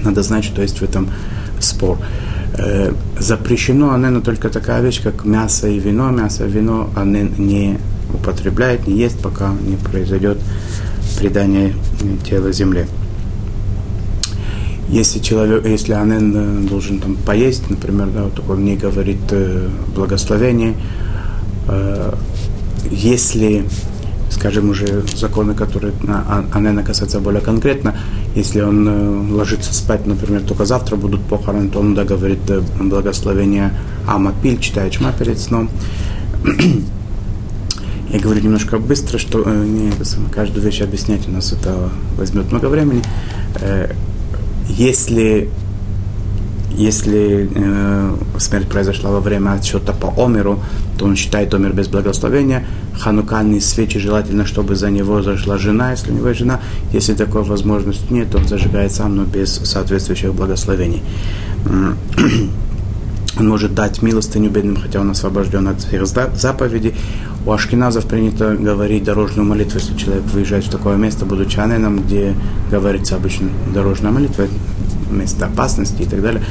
надо 0.03 0.23
знать, 0.23 0.45
что 0.45 0.63
есть 0.63 0.79
в 0.79 0.83
этом 0.83 1.09
спор. 1.61 1.99
Э, 2.55 2.93
запрещено 3.19 3.93
анену 3.93 4.23
только 4.23 4.49
такая 4.49 4.83
вещь, 4.83 5.03
как 5.03 5.25
мясо 5.25 5.69
и 5.69 5.79
вино. 5.79 6.11
Мясо 6.11 6.47
и 6.47 6.51
вино 6.51 6.91
анен 6.97 7.35
не 7.39 7.79
употребляет, 8.13 8.87
не 8.87 8.99
ест, 8.99 9.19
пока 9.21 9.53
не 9.67 9.77
произойдет 9.77 10.39
предание 11.19 11.75
тела 12.25 12.53
земле. 12.53 12.87
Если 14.89 15.19
человек, 15.19 15.67
если 15.67 15.93
анен 15.93 16.33
э, 16.35 16.69
должен 16.69 17.01
там 17.01 17.17
поесть, 17.17 17.69
например, 17.69 18.09
да, 18.15 18.25
вот 18.25 18.35
такой 18.35 18.57
мне 18.57 18.77
говорит 18.77 19.19
э, 19.31 19.69
благословение, 19.95 20.75
э, 21.69 22.13
если 22.91 23.65
скажем, 24.31 24.71
уже 24.71 25.03
законы, 25.17 25.55
которые 25.55 25.93
Анена 26.53 26.83
касаются 26.83 27.21
более 27.21 27.41
конкретно, 27.41 27.97
если 28.37 28.61
он 28.61 28.87
э, 28.87 29.33
ложится 29.33 29.73
спать, 29.73 30.07
например, 30.07 30.43
только 30.43 30.67
завтра 30.67 30.97
будут 30.97 31.23
похороны, 31.23 31.71
то 31.71 31.81
он 31.81 31.95
да, 31.95 32.05
говорит 32.05 32.39
э, 32.49 32.61
благословение 32.79 33.73
Амапиль, 34.07 34.61
читает 34.61 34.93
шма 34.93 35.11
перед 35.13 35.39
сном. 35.39 35.71
Я 38.13 38.21
говорю 38.21 38.43
немножко 38.43 38.77
быстро, 38.77 39.17
что 39.19 39.43
э, 39.47 39.65
не, 39.65 39.91
каждую 40.31 40.63
вещь 40.63 40.83
объяснять 40.83 41.27
у 41.27 41.31
нас 41.31 41.53
это 41.53 41.89
возьмет 42.19 42.53
много 42.53 42.67
времени. 42.67 43.03
Если 44.69 45.49
если 46.77 47.49
э, 47.55 48.17
смерть 48.39 48.69
произошла 48.69 49.11
во 49.11 49.21
время 49.21 49.53
отсчета 49.53 49.93
по 49.93 50.13
Омеру, 50.23 50.61
то 50.99 51.07
он 51.07 51.17
считает 51.17 51.55
Омер 51.55 51.73
без 51.73 51.89
благословения. 51.89 52.65
Ханукальные 52.99 53.61
свечи 53.61 53.99
желательно, 53.99 54.47
чтобы 54.47 54.77
за 54.77 54.91
него 54.91 55.23
зашла 55.23 55.59
жена, 55.59 55.93
если 55.93 56.13
у 56.13 56.15
него 56.15 56.29
есть 56.29 56.41
жена. 56.41 56.61
Если 56.93 57.15
такой 57.15 57.43
возможности 57.43 58.13
нет, 58.13 58.31
то 58.31 58.39
он 58.39 58.47
зажигает 58.47 58.93
сам, 58.93 59.17
но 59.17 59.25
без 59.25 59.55
соответствующих 59.55 60.35
благословений. 60.35 61.03
Он 63.39 63.49
может 63.49 63.75
дать 63.75 64.01
милостыню 64.01 64.49
бедным, 64.49 64.77
хотя 64.77 64.99
он 64.99 65.11
освобожден 65.11 65.69
от 65.69 65.83
всех 65.83 66.07
заповедей. 66.07 66.95
У 67.45 67.53
ашкеназов 67.53 68.07
принято 68.07 68.57
говорить 68.57 69.05
дорожную 69.05 69.47
молитву, 69.47 69.79
если 69.79 69.95
человек 69.95 70.25
выезжает 70.33 70.65
в 70.65 70.71
такое 70.71 70.97
место, 70.97 71.27
будучи 71.27 71.59
аненом, 71.59 72.03
где 72.03 72.35
говорится 72.71 73.17
обычно 73.17 73.49
дорожная 73.75 74.11
молитва, 74.11 74.47
место 75.11 75.47
опасности 75.47 76.03
и 76.03 76.07
так 76.07 76.23
далее. 76.23 76.43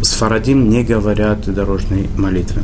С 0.00 0.14
Фарадим 0.14 0.68
не 0.68 0.82
говорят 0.82 1.52
дорожной 1.52 2.08
молитвы. 2.16 2.62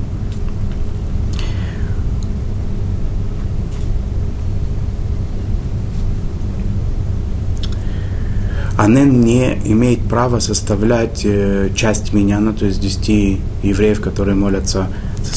Анен 8.78 9.22
не 9.22 9.58
имеет 9.64 10.08
права 10.08 10.38
составлять 10.38 11.22
э, 11.24 11.68
часть 11.74 12.12
миняна, 12.12 12.52
то 12.52 12.64
есть 12.64 12.80
10 12.80 13.40
евреев, 13.64 14.00
которые 14.00 14.36
молятся, 14.36 14.86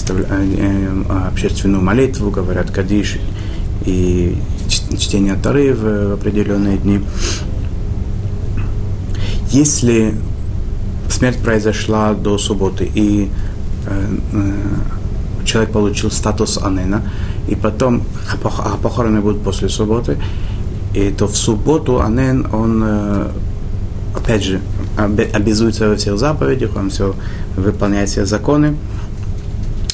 э, 0.09 0.23
э, 0.23 1.27
общественную 1.27 1.81
молитву, 1.81 2.29
говорят 2.29 2.69
кадиш 2.69 3.17
и 3.83 4.37
чтение 4.69 5.33
Тары 5.35 5.73
в 5.73 6.13
определенные 6.13 6.77
дни. 6.77 7.01
Если 9.51 10.15
смерть 11.09 11.39
произошла 11.39 12.13
до 12.13 12.37
субботы, 12.37 12.89
и 12.93 13.29
э, 13.85 14.17
э, 14.33 15.45
человек 15.45 15.71
получил 15.71 16.09
статус 16.09 16.57
Анена, 16.57 17.03
и 17.49 17.55
потом 17.55 18.03
а 18.33 18.77
похороны 18.77 19.19
будут 19.19 19.43
после 19.43 19.67
субботы, 19.67 20.17
и 20.93 21.09
то 21.09 21.27
в 21.27 21.35
субботу 21.35 22.01
Анен, 22.01 22.47
он 22.53 22.81
э, 22.83 23.29
опять 24.15 24.43
же 24.43 24.61
обязуется 24.97 25.89
во 25.89 25.95
всех 25.95 26.17
заповедях, 26.17 26.75
он 26.75 26.89
все 26.89 27.13
выполняет 27.57 28.09
все 28.09 28.25
законы, 28.25 28.75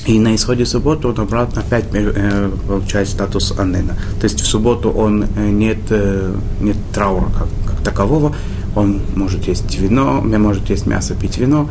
и 0.06 0.20
на 0.20 0.36
исходе 0.36 0.66
субботы 0.66 1.08
он 1.08 1.20
обратно 1.20 1.62
опять 1.62 1.86
э, 1.94 2.50
получает 2.68 3.10
статус 3.10 3.54
Анена. 3.58 3.96
То 4.20 4.24
есть 4.24 4.40
в 4.40 4.46
субботу 4.46 4.90
он 4.90 5.24
э, 5.24 5.50
нет, 5.50 5.80
э, 5.90 6.34
нет 6.62 6.78
траура 6.94 7.26
как, 7.26 7.48
как 7.66 7.84
такового, 7.84 8.34
он 8.78 9.02
может 9.16 9.48
есть 9.48 9.76
вино, 9.80 10.22
может 10.22 10.70
есть 10.70 10.86
мясо, 10.86 11.16
пить 11.16 11.40
вино, 11.40 11.68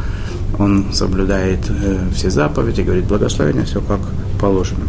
он 0.58 0.86
соблюдает 0.92 1.60
э, 1.70 1.98
все 2.12 2.30
заповеди, 2.30 2.80
говорит 2.80 3.04
благословение, 3.04 3.64
все 3.64 3.80
как 3.80 4.00
положено. 4.40 4.86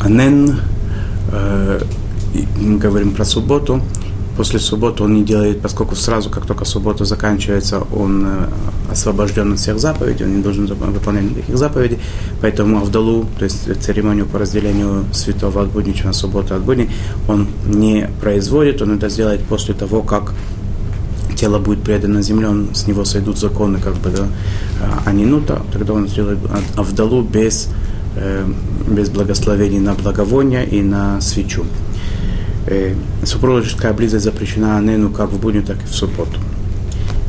Анен, 0.00 0.58
э, 1.32 1.80
мы 2.60 2.78
говорим 2.78 3.12
про 3.12 3.26
субботу, 3.26 3.82
после 4.36 4.58
субботы 4.58 5.04
он 5.04 5.14
не 5.14 5.22
делает, 5.22 5.60
поскольку 5.60 5.94
сразу, 5.94 6.30
как 6.30 6.46
только 6.46 6.64
суббота 6.64 7.04
заканчивается, 7.04 7.80
он 7.92 8.26
э, 8.26 8.48
освобожден 8.90 9.52
от 9.52 9.58
всех 9.58 9.78
заповедей, 9.78 10.24
он 10.26 10.36
не 10.36 10.42
должен 10.42 10.66
выполнять 10.66 11.30
никаких 11.30 11.56
заповедей, 11.56 11.98
поэтому 12.40 12.78
Авдалу, 12.78 13.26
то 13.38 13.44
есть 13.44 13.82
церемонию 13.82 14.26
по 14.26 14.38
разделению 14.38 15.04
святого 15.12 15.62
от 15.62 15.70
будничного 15.70 16.12
субботы 16.12 16.54
от 16.54 16.62
будней, 16.62 16.90
он 17.28 17.46
не 17.66 18.08
производит, 18.20 18.82
он 18.82 18.96
это 18.96 19.08
сделает 19.08 19.42
после 19.44 19.74
того, 19.74 20.02
как 20.02 20.32
тело 21.36 21.58
будет 21.58 21.82
предано 21.82 22.22
земле, 22.22 22.48
он, 22.48 22.74
с 22.74 22.86
него 22.86 23.04
сойдут 23.04 23.38
законы, 23.38 23.78
как 23.78 23.94
бы, 23.94 24.10
да, 24.10 24.26
анинута, 25.04 25.62
тогда 25.72 25.92
он 25.92 26.08
сделает 26.08 26.38
Авдалу 26.76 27.22
без, 27.22 27.68
э, 28.16 28.44
без 28.88 29.10
благословений 29.10 29.80
на 29.80 29.94
благовоние 29.94 30.66
и 30.66 30.82
на 30.82 31.20
свечу 31.20 31.64
э, 32.66 32.94
супружеская 33.24 33.92
близость 33.92 34.24
запрещена 34.24 34.78
Анену 34.78 35.10
как 35.10 35.30
в 35.30 35.38
будню, 35.38 35.62
так 35.62 35.76
и 35.82 35.86
в 35.86 35.94
субботу. 35.94 36.38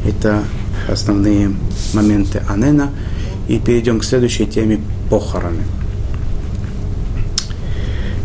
Это 0.05 0.43
основные 0.87 1.51
моменты 1.93 2.41
Анена. 2.47 2.89
И 3.47 3.59
перейдем 3.59 3.99
к 3.99 4.03
следующей 4.03 4.47
теме 4.47 4.79
похороны. 5.09 5.61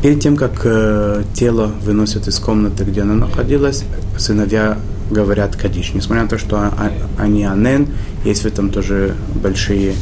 Перед 0.02 0.20
тем, 0.20 0.36
как 0.36 0.62
э, 0.64 1.24
тело 1.34 1.70
выносят 1.84 2.26
из 2.26 2.38
комнаты, 2.38 2.84
где 2.84 3.02
оно 3.02 3.14
находилось, 3.14 3.84
сыновья 4.16 4.78
говорят 5.10 5.56
Кадиш. 5.56 5.92
Несмотря 5.92 6.22
на 6.22 6.28
то, 6.28 6.38
что 6.38 6.56
а, 6.56 6.92
они 7.18 7.44
Анен, 7.44 7.88
есть 8.24 8.42
в 8.42 8.46
этом 8.46 8.70
тоже 8.70 9.14
большие, 9.34 9.94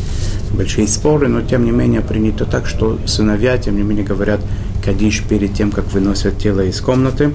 большие 0.52 0.86
споры, 0.86 1.26
но 1.26 1.42
тем 1.42 1.64
не 1.64 1.72
менее 1.72 2.00
принято 2.00 2.44
так, 2.44 2.66
что 2.66 2.98
сыновья, 3.06 3.58
тем 3.58 3.76
не 3.76 3.82
менее, 3.82 4.04
говорят 4.04 4.40
Кадиш 4.88 5.22
перед 5.28 5.52
тем, 5.52 5.70
как 5.70 5.92
выносят 5.92 6.38
тело 6.38 6.62
из 6.62 6.80
комнаты. 6.80 7.30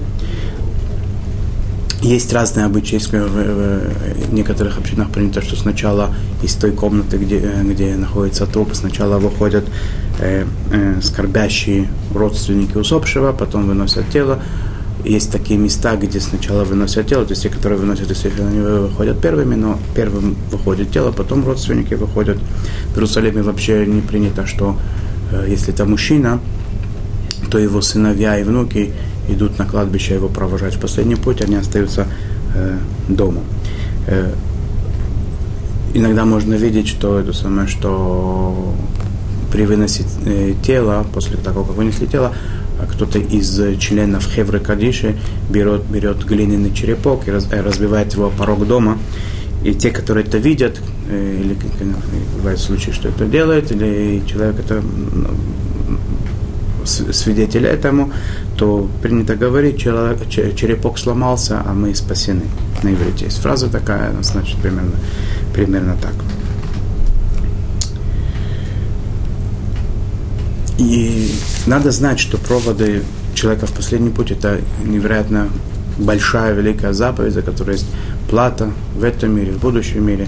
Есть 2.02 2.32
разные 2.32 2.66
обычаи, 2.66 2.96
в 2.96 4.34
некоторых 4.34 4.76
общинах 4.76 5.10
принято, 5.10 5.40
что 5.40 5.54
сначала 5.54 6.12
из 6.42 6.54
той 6.54 6.72
комнаты, 6.72 7.16
где, 7.16 7.38
где 7.62 7.94
находится 7.94 8.46
труп, 8.46 8.70
сначала 8.72 9.18
выходят 9.18 9.64
э, 10.18 10.44
э, 10.72 11.00
скорбящие 11.00 11.88
родственники 12.12 12.76
усопшего, 12.76 13.32
потом 13.32 13.68
выносят 13.68 14.10
тело. 14.10 14.40
Есть 15.04 15.30
такие 15.30 15.56
места, 15.56 15.94
где 15.94 16.18
сначала 16.18 16.64
выносят 16.64 17.06
тело, 17.06 17.24
то 17.24 17.34
есть 17.34 17.44
те, 17.44 17.50
которые 17.50 17.78
выносят, 17.78 18.10
естественно, 18.10 18.48
они 18.48 18.58
выходят 18.58 19.20
первыми, 19.20 19.54
но 19.54 19.78
первым 19.94 20.34
выходит 20.50 20.90
тело, 20.90 21.12
потом 21.12 21.46
родственники 21.46 21.94
выходят. 21.94 22.38
В 22.88 22.96
Иерусалиме 22.96 23.42
вообще 23.42 23.86
не 23.86 24.00
принято, 24.00 24.44
что 24.44 24.76
э, 25.30 25.46
если 25.48 25.72
это 25.72 25.84
мужчина, 25.84 26.40
то 27.54 27.60
его 27.60 27.80
сыновья 27.82 28.36
и 28.36 28.42
внуки 28.42 28.92
идут 29.28 29.60
на 29.60 29.64
кладбище 29.64 30.14
его 30.14 30.26
провожать 30.26 30.74
в 30.74 30.80
последний 30.80 31.14
путь, 31.14 31.40
они 31.40 31.54
остаются 31.54 32.08
э, 32.52 32.76
дома. 33.08 33.42
Э, 34.08 34.32
иногда 35.94 36.24
можно 36.24 36.54
видеть, 36.54 36.88
что 36.88 37.20
это 37.20 37.32
самое, 37.32 37.68
что 37.68 38.74
при 39.52 39.66
выносе 39.66 40.02
э, 40.26 40.54
тела, 40.64 41.06
после 41.14 41.36
того, 41.36 41.62
как 41.62 41.76
вынесли 41.76 42.06
тело, 42.06 42.32
а 42.80 42.86
кто-то 42.86 43.20
из 43.20 43.78
членов 43.78 44.26
Хевры 44.26 44.58
Кадиши 44.58 45.14
берет, 45.48 45.84
берет 45.84 46.24
глиняный 46.24 46.74
черепок 46.74 47.28
и 47.28 47.30
раз, 47.30 47.46
э, 47.52 47.60
разбивает 47.60 48.14
его 48.14 48.32
порог 48.36 48.66
дома. 48.66 48.98
И 49.62 49.74
те, 49.74 49.92
которые 49.92 50.26
это 50.26 50.38
видят, 50.38 50.80
э, 51.08 51.40
или 51.40 51.56
бывают 52.36 52.58
случаи, 52.58 52.90
что 52.90 53.10
это 53.10 53.26
делает, 53.26 53.70
или 53.70 54.24
человек 54.26 54.58
это 54.58 54.82
свидетель 56.84 57.66
этому, 57.66 58.12
то 58.56 58.88
принято 59.02 59.36
говорить, 59.36 59.78
черепок 59.78 60.98
сломался, 60.98 61.62
а 61.64 61.72
мы 61.72 61.94
спасены. 61.94 62.42
На 62.82 62.92
иврите 62.92 63.26
есть 63.26 63.38
фраза 63.38 63.68
такая, 63.68 64.12
значит 64.22 64.58
примерно, 64.58 64.96
примерно 65.52 65.96
так. 66.00 66.14
И 70.78 71.32
надо 71.66 71.90
знать, 71.92 72.18
что 72.18 72.36
проводы 72.36 73.02
человека 73.34 73.66
в 73.66 73.72
последний 73.72 74.10
путь 74.10 74.32
это 74.32 74.60
невероятно 74.84 75.48
большая, 75.98 76.52
великая 76.54 76.92
заповедь, 76.92 77.32
за 77.32 77.42
которой 77.42 77.72
есть 77.72 77.86
плата 78.28 78.70
в 78.96 79.04
этом 79.04 79.36
мире, 79.36 79.52
в 79.52 79.58
будущем 79.58 80.04
мире. 80.04 80.26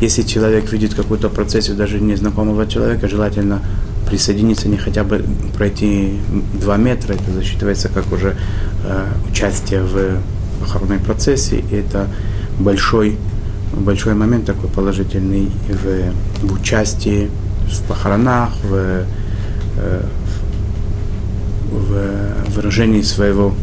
Если 0.00 0.22
человек 0.22 0.70
видит 0.72 0.94
какую-то 0.94 1.28
процессию 1.28 1.76
даже 1.76 1.98
незнакомого 1.98 2.68
человека, 2.68 3.08
желательно 3.08 3.60
присоединиться, 4.08 4.68
не 4.68 4.76
хотя 4.76 5.04
бы 5.04 5.24
пройти 5.56 6.18
два 6.60 6.76
метра, 6.76 7.14
это 7.14 7.30
засчитывается 7.32 7.88
как 7.88 8.10
уже 8.12 8.36
э, 8.84 9.06
участие 9.30 9.82
в 9.82 10.18
похоронной 10.60 10.98
процессе, 10.98 11.62
и 11.70 11.76
это 11.76 12.08
большой, 12.58 13.16
большой 13.72 14.14
момент 14.14 14.46
такой 14.46 14.68
положительный 14.70 15.50
в, 15.68 16.46
в 16.46 16.52
участии 16.52 17.30
в 17.68 17.82
похоронах, 17.88 18.50
в, 18.62 19.04
э, 19.76 20.02
в 21.70 22.54
выражении 22.54 23.02
своего 23.02 23.54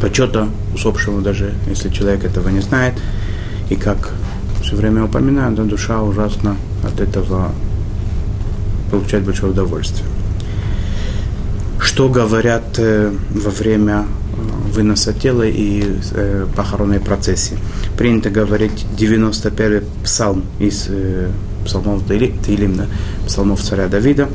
почета 0.00 0.48
усопшему, 0.74 1.20
даже 1.20 1.54
если 1.68 1.90
человек 1.90 2.24
этого 2.24 2.48
не 2.48 2.60
знает. 2.60 2.94
И 3.68 3.76
как 3.76 4.12
все 4.62 4.76
время 4.76 5.04
упоминаю, 5.04 5.54
да, 5.54 5.62
душа 5.64 6.02
ужасно 6.02 6.56
от 6.82 7.00
этого 7.00 7.52
получает 8.90 9.24
большое 9.24 9.52
удовольствие. 9.52 10.06
Что 11.80 12.08
говорят 12.08 12.78
э, 12.78 13.12
во 13.30 13.50
время, 13.50 14.06
выноса 14.76 15.12
тела 15.12 15.44
и 15.44 15.82
э, 16.12 16.46
похоронной 16.54 17.00
процессии. 17.00 17.58
Принято 17.96 18.30
говорить 18.30 18.84
91-й 18.98 19.82
псалм 20.04 20.44
из 20.58 20.86
э, 20.88 21.30
псалмов 21.64 22.02
Таилим, 22.06 22.76
да, 22.76 22.86
псалмов 23.26 23.62
царя 23.62 23.88
Давида. 23.88 24.28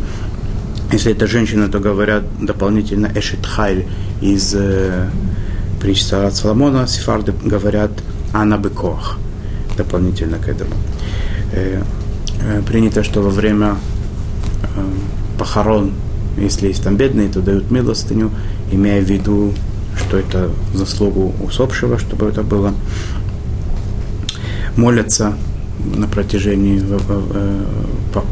Если 0.91 1.11
это 1.11 1.27
женщина, 1.27 1.69
то 1.69 1.79
говорят 1.79 2.23
дополнительно 2.41 3.11
Эшет 3.15 3.45
Хайль 3.45 3.85
из 4.21 4.53
э, 4.55 5.09
притч 5.79 6.03
царя 6.03 6.31
Соломона. 6.31 6.87
Сефарды 6.87 7.33
говорят 7.43 7.91
Анна 8.33 8.57
Бекох 8.57 9.17
дополнительно 9.77 10.37
к 10.37 10.47
этому. 10.49 10.73
Э, 11.53 11.81
э, 12.41 12.61
принято, 12.67 13.03
что 13.03 13.21
во 13.21 13.29
время 13.29 13.67
э, 13.67 14.00
похорон, 15.41 15.93
если 16.37 16.67
есть 16.67 16.83
там 16.83 16.97
бедные, 16.97 17.27
то 17.27 17.41
дают 17.41 17.71
милостыню, 17.71 18.29
имея 18.71 19.01
в 19.01 19.09
виду, 19.09 19.53
что 19.97 20.17
это 20.17 20.51
заслугу 20.75 21.33
усопшего, 21.43 21.97
чтобы 21.97 22.27
это 22.27 22.43
было. 22.43 22.75
Молятся 24.77 25.33
на 25.95 26.07
протяжении 26.07 26.79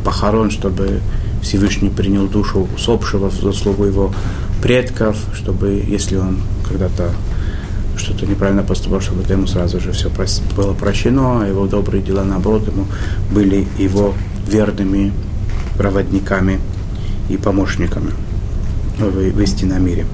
похорон, 0.04 0.52
чтобы 0.52 1.02
Всевышний 1.41 1.89
принял 1.89 2.28
душу 2.28 2.67
усопшего 2.76 3.32
в 3.32 3.41
заслугу 3.41 3.86
его 3.86 4.13
предков, 4.62 5.17
чтобы, 5.34 5.84
если 5.88 6.17
он 6.17 6.38
когда-то 6.67 7.10
что-то 7.98 8.28
неправильно 8.28 8.62
поступал, 8.62 9.02
чтобы 9.02 9.24
ему 9.28 9.48
сразу 9.48 9.80
же 9.80 9.93
все 9.93 10.12
было 10.56 10.74
прощено, 10.76 11.41
а 11.41 11.48
его 11.48 11.65
добрые 11.65 12.04
дела, 12.04 12.24
наоборот, 12.24 12.67
ему 12.67 12.86
были 13.32 13.67
его 13.80 14.13
верными 14.48 15.12
проводниками 15.76 16.60
и 17.30 17.38
помощниками 17.38 18.12
в, 18.98 19.12
в 19.12 19.42
истинном 19.42 19.86
мире. 19.86 20.06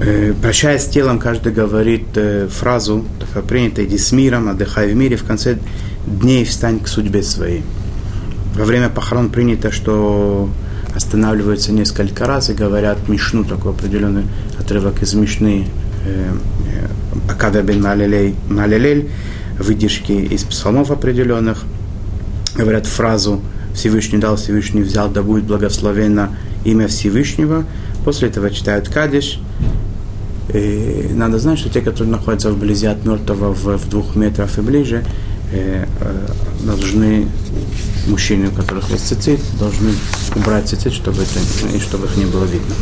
Э, 0.00 0.32
прощаясь 0.40 0.82
с 0.82 0.88
телом, 0.88 1.18
каждый 1.18 1.52
говорит 1.52 2.06
э, 2.14 2.48
фразу, 2.48 3.04
такая 3.18 3.42
принятая, 3.42 3.84
иди 3.84 3.98
с 3.98 4.12
миром, 4.12 4.48
отдыхай 4.48 4.92
в 4.92 4.96
мире, 4.96 5.16
в 5.16 5.24
конце 5.24 5.58
дней 6.06 6.44
встань 6.44 6.78
к 6.78 6.88
судьбе 6.88 7.22
своей. 7.22 7.62
Во 8.54 8.64
время 8.64 8.90
похорон 8.90 9.30
принято, 9.30 9.72
что 9.72 10.48
останавливаются 10.94 11.72
несколько 11.72 12.26
раз 12.26 12.50
и 12.50 12.54
говорят 12.54 13.08
Мишну, 13.08 13.44
такой 13.44 13.72
определенный 13.72 14.24
отрывок 14.58 15.02
из 15.02 15.14
Мишны 15.14 15.66
э, 16.06 16.32
Акада 17.28 17.62
бен 17.62 17.82
Малелель, 17.82 19.10
выдержки 19.58 20.12
из 20.12 20.44
псалмов 20.44 20.90
определенных, 20.90 21.64
говорят 22.58 22.86
фразу 22.86 23.40
Всевышний 23.74 24.18
дал, 24.18 24.36
Всевышний 24.36 24.82
взял, 24.82 25.08
да 25.08 25.22
будет 25.22 25.44
благословенно 25.44 26.36
имя 26.64 26.88
Всевышнего. 26.88 27.64
После 28.04 28.28
этого 28.28 28.50
читают 28.50 28.88
Кадиш. 28.88 29.40
И 30.52 31.10
надо 31.12 31.38
знать, 31.38 31.58
что 31.58 31.68
те, 31.68 31.80
которые 31.80 32.10
находятся 32.10 32.50
вблизи 32.50 32.86
от 32.86 33.04
мертвого 33.04 33.54
в, 33.54 33.76
в 33.76 33.88
двух 33.88 34.16
метрах 34.16 34.58
и 34.58 34.62
ближе, 34.62 35.04
э, 35.52 35.84
э, 36.00 36.26
должны 36.64 37.28
мужчины, 38.08 38.48
у 38.48 38.50
которых 38.50 38.90
есть 38.90 39.06
цицит, 39.06 39.40
должны 39.58 39.90
убрать 40.34 40.68
цицит, 40.68 40.94
чтобы, 40.94 41.22
это, 41.22 41.76
и 41.76 41.78
чтобы 41.80 42.06
их 42.06 42.16
не 42.16 42.24
было 42.24 42.44
видно. 42.44 42.74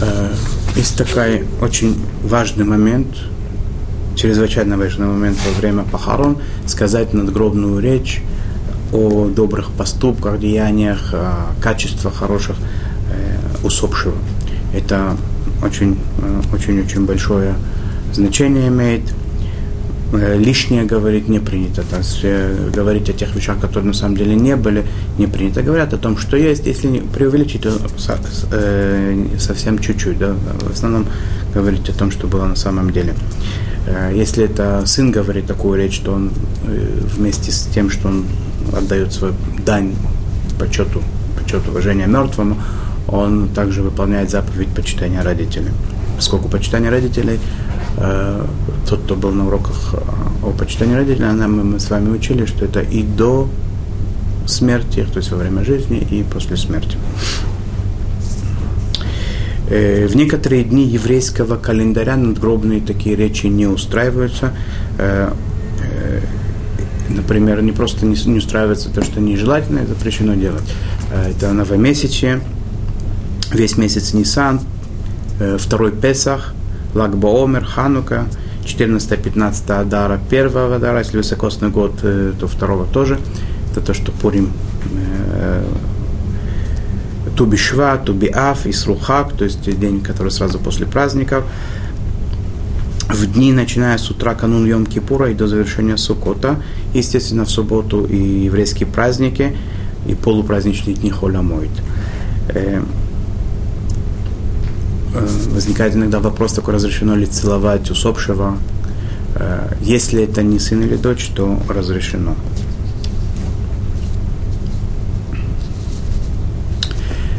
Э, 0.00 0.32
есть 0.76 0.96
такой 0.96 1.44
очень 1.60 2.00
важный 2.22 2.64
момент, 2.64 3.08
чрезвычайно 4.18 4.76
важный 4.76 5.06
момент 5.06 5.38
во 5.46 5.58
время 5.58 5.84
похорон, 5.84 6.38
сказать 6.66 7.14
надгробную 7.14 7.78
речь 7.78 8.20
о 8.92 9.28
добрых 9.28 9.70
поступках, 9.70 10.40
деяниях, 10.40 11.14
качествах 11.62 12.14
хороших 12.14 12.56
э, 13.10 13.66
усопшего. 13.66 14.16
Это 14.74 15.16
очень-очень-очень 15.62 17.06
большое 17.06 17.54
значение 18.12 18.68
имеет– 18.68 19.02
Э, 20.10 20.38
лишнее 20.38 20.84
говорить 20.84 21.28
не 21.28 21.38
принято. 21.38 21.82
То 21.82 21.98
есть 21.98 22.20
э, 22.22 22.70
говорить 22.74 23.10
о 23.10 23.12
тех 23.12 23.34
вещах, 23.36 23.60
которые 23.60 23.88
на 23.88 23.92
самом 23.92 24.16
деле 24.16 24.34
не 24.34 24.56
были, 24.56 24.84
не 25.18 25.26
принято. 25.26 25.62
Говорят 25.62 25.92
о 25.92 25.98
том, 25.98 26.16
что 26.16 26.36
есть, 26.36 26.66
если 26.66 27.00
преувеличить, 27.00 27.62
то 27.62 27.78
э, 28.52 29.26
совсем 29.38 29.78
чуть-чуть. 29.78 30.18
Да? 30.18 30.34
В 30.60 30.72
основном 30.72 31.06
говорить 31.52 31.88
о 31.90 31.92
том, 31.92 32.10
что 32.10 32.26
было 32.26 32.46
на 32.46 32.56
самом 32.56 32.90
деле. 32.90 33.14
Если 34.12 34.44
это 34.44 34.82
сын 34.86 35.10
говорит 35.10 35.46
такую 35.46 35.78
речь, 35.78 35.98
то 36.00 36.12
он 36.12 36.30
вместе 36.64 37.50
с 37.50 37.68
тем, 37.74 37.90
что 37.90 38.08
он 38.08 38.24
отдает 38.76 39.12
свою 39.12 39.34
дань 39.64 39.94
почету, 40.58 41.02
почету 41.38 41.70
уважения 41.70 42.06
мертвому, 42.06 42.56
он 43.06 43.48
также 43.48 43.82
выполняет 43.82 44.30
заповедь 44.30 44.68
почитания 44.68 45.22
родителей. 45.22 45.70
Поскольку 46.16 46.48
почитание 46.48 46.90
родителей 46.90 47.38
Э, 48.00 48.46
тот, 48.88 49.00
кто 49.00 49.16
был 49.16 49.32
на 49.32 49.46
уроках 49.46 49.94
э, 49.94 50.46
о 50.46 50.50
почитании 50.52 50.94
родителей, 50.94 51.28
она, 51.28 51.48
мы 51.48 51.80
с 51.80 51.90
вами 51.90 52.10
учили, 52.10 52.46
что 52.46 52.64
это 52.64 52.80
и 52.80 53.02
до 53.02 53.48
смерти, 54.46 55.04
то 55.12 55.18
есть 55.18 55.32
во 55.32 55.38
время 55.38 55.64
жизни, 55.64 55.98
и 55.98 56.22
после 56.22 56.56
смерти. 56.56 56.96
Э, 59.70 60.06
в 60.06 60.16
некоторые 60.16 60.64
дни 60.64 60.84
еврейского 60.86 61.56
календаря 61.56 62.16
надгробные 62.16 62.80
такие 62.80 63.16
речи 63.16 63.46
не 63.46 63.66
устраиваются. 63.66 64.52
Например, 67.08 67.62
не 67.62 67.72
просто 67.72 68.04
не, 68.04 68.36
устраивается 68.36 68.90
то, 68.90 69.02
что 69.02 69.20
нежелательно, 69.20 69.78
это 69.78 69.90
запрещено 69.90 70.34
делать. 70.34 70.64
Это 71.10 71.52
новомесячие, 71.52 72.40
весь 73.52 73.78
месяц 73.78 74.12
Нисан, 74.12 74.60
второй 75.58 75.92
Песах, 75.92 76.54
Лагбаомер, 76.94 77.64
Ханука, 77.64 78.26
14-15 78.68 79.72
Адара, 79.72 80.20
первого 80.30 80.76
Адара, 80.76 80.98
если 80.98 81.16
высокосный 81.16 81.70
год, 81.70 81.92
э, 82.02 82.32
то 82.38 82.46
второго 82.46 82.86
тоже. 82.86 83.18
Это 83.70 83.80
то, 83.80 83.94
что 83.94 84.12
Пурим 84.12 84.52
э, 85.32 85.64
Тубишва, 87.38 87.96
Тубиаф, 87.96 88.66
Исрухак, 88.66 89.32
то 89.32 89.44
есть 89.44 89.62
день, 89.78 90.00
который 90.00 90.30
сразу 90.30 90.58
после 90.58 90.86
праздников. 90.86 91.44
В 93.08 93.26
дни, 93.32 93.52
начиная 93.52 93.96
с 93.96 94.10
утра 94.10 94.34
канун 94.34 94.66
Йом 94.66 94.84
Кипура 94.84 95.30
и 95.30 95.34
до 95.34 95.46
завершения 95.46 95.96
Сукота, 95.96 96.56
естественно, 96.92 97.46
в 97.46 97.50
субботу 97.50 98.04
и 98.04 98.16
еврейские 98.16 98.86
праздники, 98.86 99.56
и 100.06 100.14
полупраздничные 100.14 100.94
дни 100.94 101.10
Холя 101.10 101.40
Мойт. 101.40 101.70
Э, 102.50 102.82
Э, 105.14 105.26
возникает 105.52 105.94
иногда 105.94 106.20
вопрос 106.20 106.52
такой, 106.52 106.74
разрешено 106.74 107.16
ли 107.16 107.26
целовать 107.26 107.90
усопшего. 107.90 108.58
Э, 109.34 109.74
если 109.80 110.22
это 110.22 110.42
не 110.42 110.58
сын 110.58 110.82
или 110.82 110.96
дочь, 110.96 111.30
то 111.34 111.58
разрешено. 111.68 112.34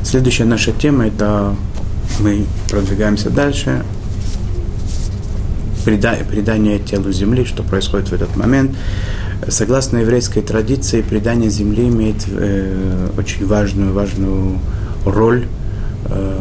Следующая 0.09 0.45
наша 0.45 0.71
тема– 0.71 1.05
это 1.09 1.55
мы 2.19 2.47
продвигаемся 2.67 3.29
дальше. 3.29 3.85
Предание 5.85 6.79
телу 6.79 7.11
земли, 7.11 7.45
что 7.45 7.61
происходит 7.61 8.09
в 8.09 8.13
этот 8.13 8.35
момент. 8.35 8.75
Согласно 9.47 9.99
еврейской 9.99 10.41
традиции, 10.41 11.03
предание 11.03 11.51
земли 11.51 11.89
имеет 11.89 12.25
э, 12.27 13.09
очень 13.19 13.45
важную, 13.45 13.93
важную 13.93 14.57
роль 15.05 15.45
э, 16.05 16.39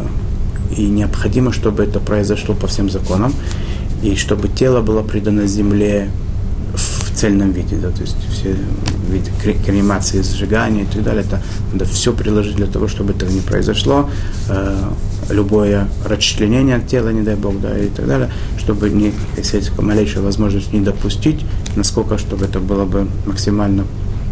и 0.74 0.86
необходимо, 0.86 1.52
чтобы 1.52 1.84
это 1.84 2.00
произошло 2.00 2.54
по 2.54 2.68
всем 2.68 2.88
законам, 2.88 3.34
и 4.02 4.16
чтобы 4.16 4.48
тело 4.48 4.80
было 4.80 5.02
предано 5.02 5.46
земле 5.46 6.08
цельном 7.18 7.50
виде, 7.52 7.76
да, 7.76 7.90
то 7.90 8.00
есть 8.02 8.16
все 8.30 8.56
виды 9.10 9.30
кремации, 9.64 10.22
сжигания 10.22 10.84
и 10.84 10.86
так 10.86 11.02
далее, 11.02 11.24
это 11.24 11.42
надо 11.72 11.84
все 11.84 12.12
приложить 12.12 12.56
для 12.56 12.66
того, 12.66 12.86
чтобы 12.86 13.12
этого 13.12 13.30
не 13.30 13.40
произошло, 13.40 14.08
э, 14.48 14.76
любое 15.30 15.88
расчленение 16.06 16.80
тела, 16.80 17.08
не 17.08 17.22
дай 17.22 17.34
бог, 17.34 17.60
да, 17.60 17.76
и 17.76 17.88
так 17.88 18.06
далее, 18.06 18.30
чтобы 18.58 18.90
не, 18.90 19.12
если 19.36 19.56
есть 19.56 19.76
малейшая 19.78 20.22
возможность 20.22 20.72
не 20.72 20.80
допустить, 20.80 21.44
насколько, 21.76 22.18
чтобы 22.18 22.44
это 22.44 22.60
было 22.60 22.84
бы 22.84 23.08
максимально 23.26 23.84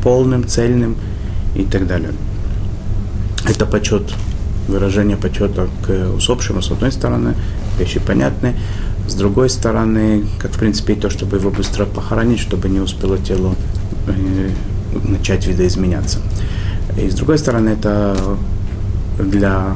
полным, 0.03 0.46
цельным 0.46 0.96
и 1.57 1.64
так 1.64 1.87
далее. 1.87 2.12
Это 3.49 3.66
почет 3.66 4.03
выражение 4.68 5.16
почета 5.16 5.68
к 5.85 6.14
усопшему, 6.16 6.62
с 6.62 6.70
одной 6.70 6.92
стороны, 6.92 7.35
вещи 7.79 8.01
понятны, 8.01 8.55
с 9.07 9.14
другой 9.14 9.51
стороны, 9.51 10.25
как 10.38 10.53
в 10.53 10.59
принципе 10.59 10.95
и 10.95 10.97
то, 10.97 11.11
чтобы 11.11 11.37
его 11.37 11.51
быстро 11.51 11.85
похоронить, 11.85 12.40
чтобы 12.40 12.69
не 12.69 12.81
успело 12.81 13.19
тело 13.19 13.55
э, 14.07 14.51
начать 14.92 15.47
видоизменяться. 15.47 16.19
И 17.01 17.11
с 17.11 17.14
другой 17.14 17.38
стороны, 17.38 17.71
это 17.71 18.16
для 19.19 19.75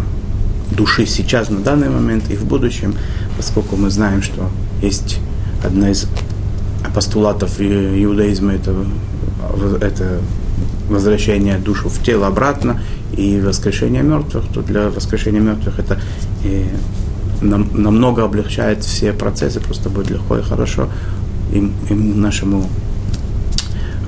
души 0.70 1.06
сейчас, 1.06 1.50
на 1.50 1.60
данный 1.60 1.88
момент 1.88 2.30
и 2.30 2.36
в 2.36 2.44
будущем, 2.44 2.94
поскольку 3.36 3.76
мы 3.76 3.90
знаем, 3.90 4.22
что 4.22 4.50
есть 4.82 5.18
одна 5.64 5.90
из 5.90 6.06
постулатов 6.94 7.60
иудаизма, 7.60 8.52
это, 8.52 8.74
это 9.80 10.20
возвращение 10.88 11.58
душу 11.58 11.88
в 11.88 12.02
тело 12.02 12.26
обратно, 12.26 12.80
и 13.12 13.40
воскрешение 13.40 14.02
мертвых, 14.02 14.44
то 14.52 14.62
для 14.62 14.88
воскрешения 14.88 15.40
мертвых 15.40 15.78
это 15.78 16.00
и 16.44 16.66
нам, 17.40 17.68
намного 17.72 18.24
облегчает 18.24 18.84
все 18.84 19.12
процессы, 19.12 19.60
просто 19.60 19.88
будет 19.88 20.10
легко 20.10 20.38
и 20.38 20.42
хорошо 20.42 20.88
им, 21.52 21.72
им 21.88 22.20
нашему 22.20 22.68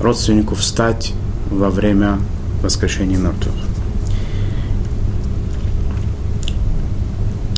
родственнику 0.01 0.55
встать 0.55 1.13
во 1.49 1.69
время 1.69 2.19
воскрешения 2.61 3.17
мертвых. 3.17 3.53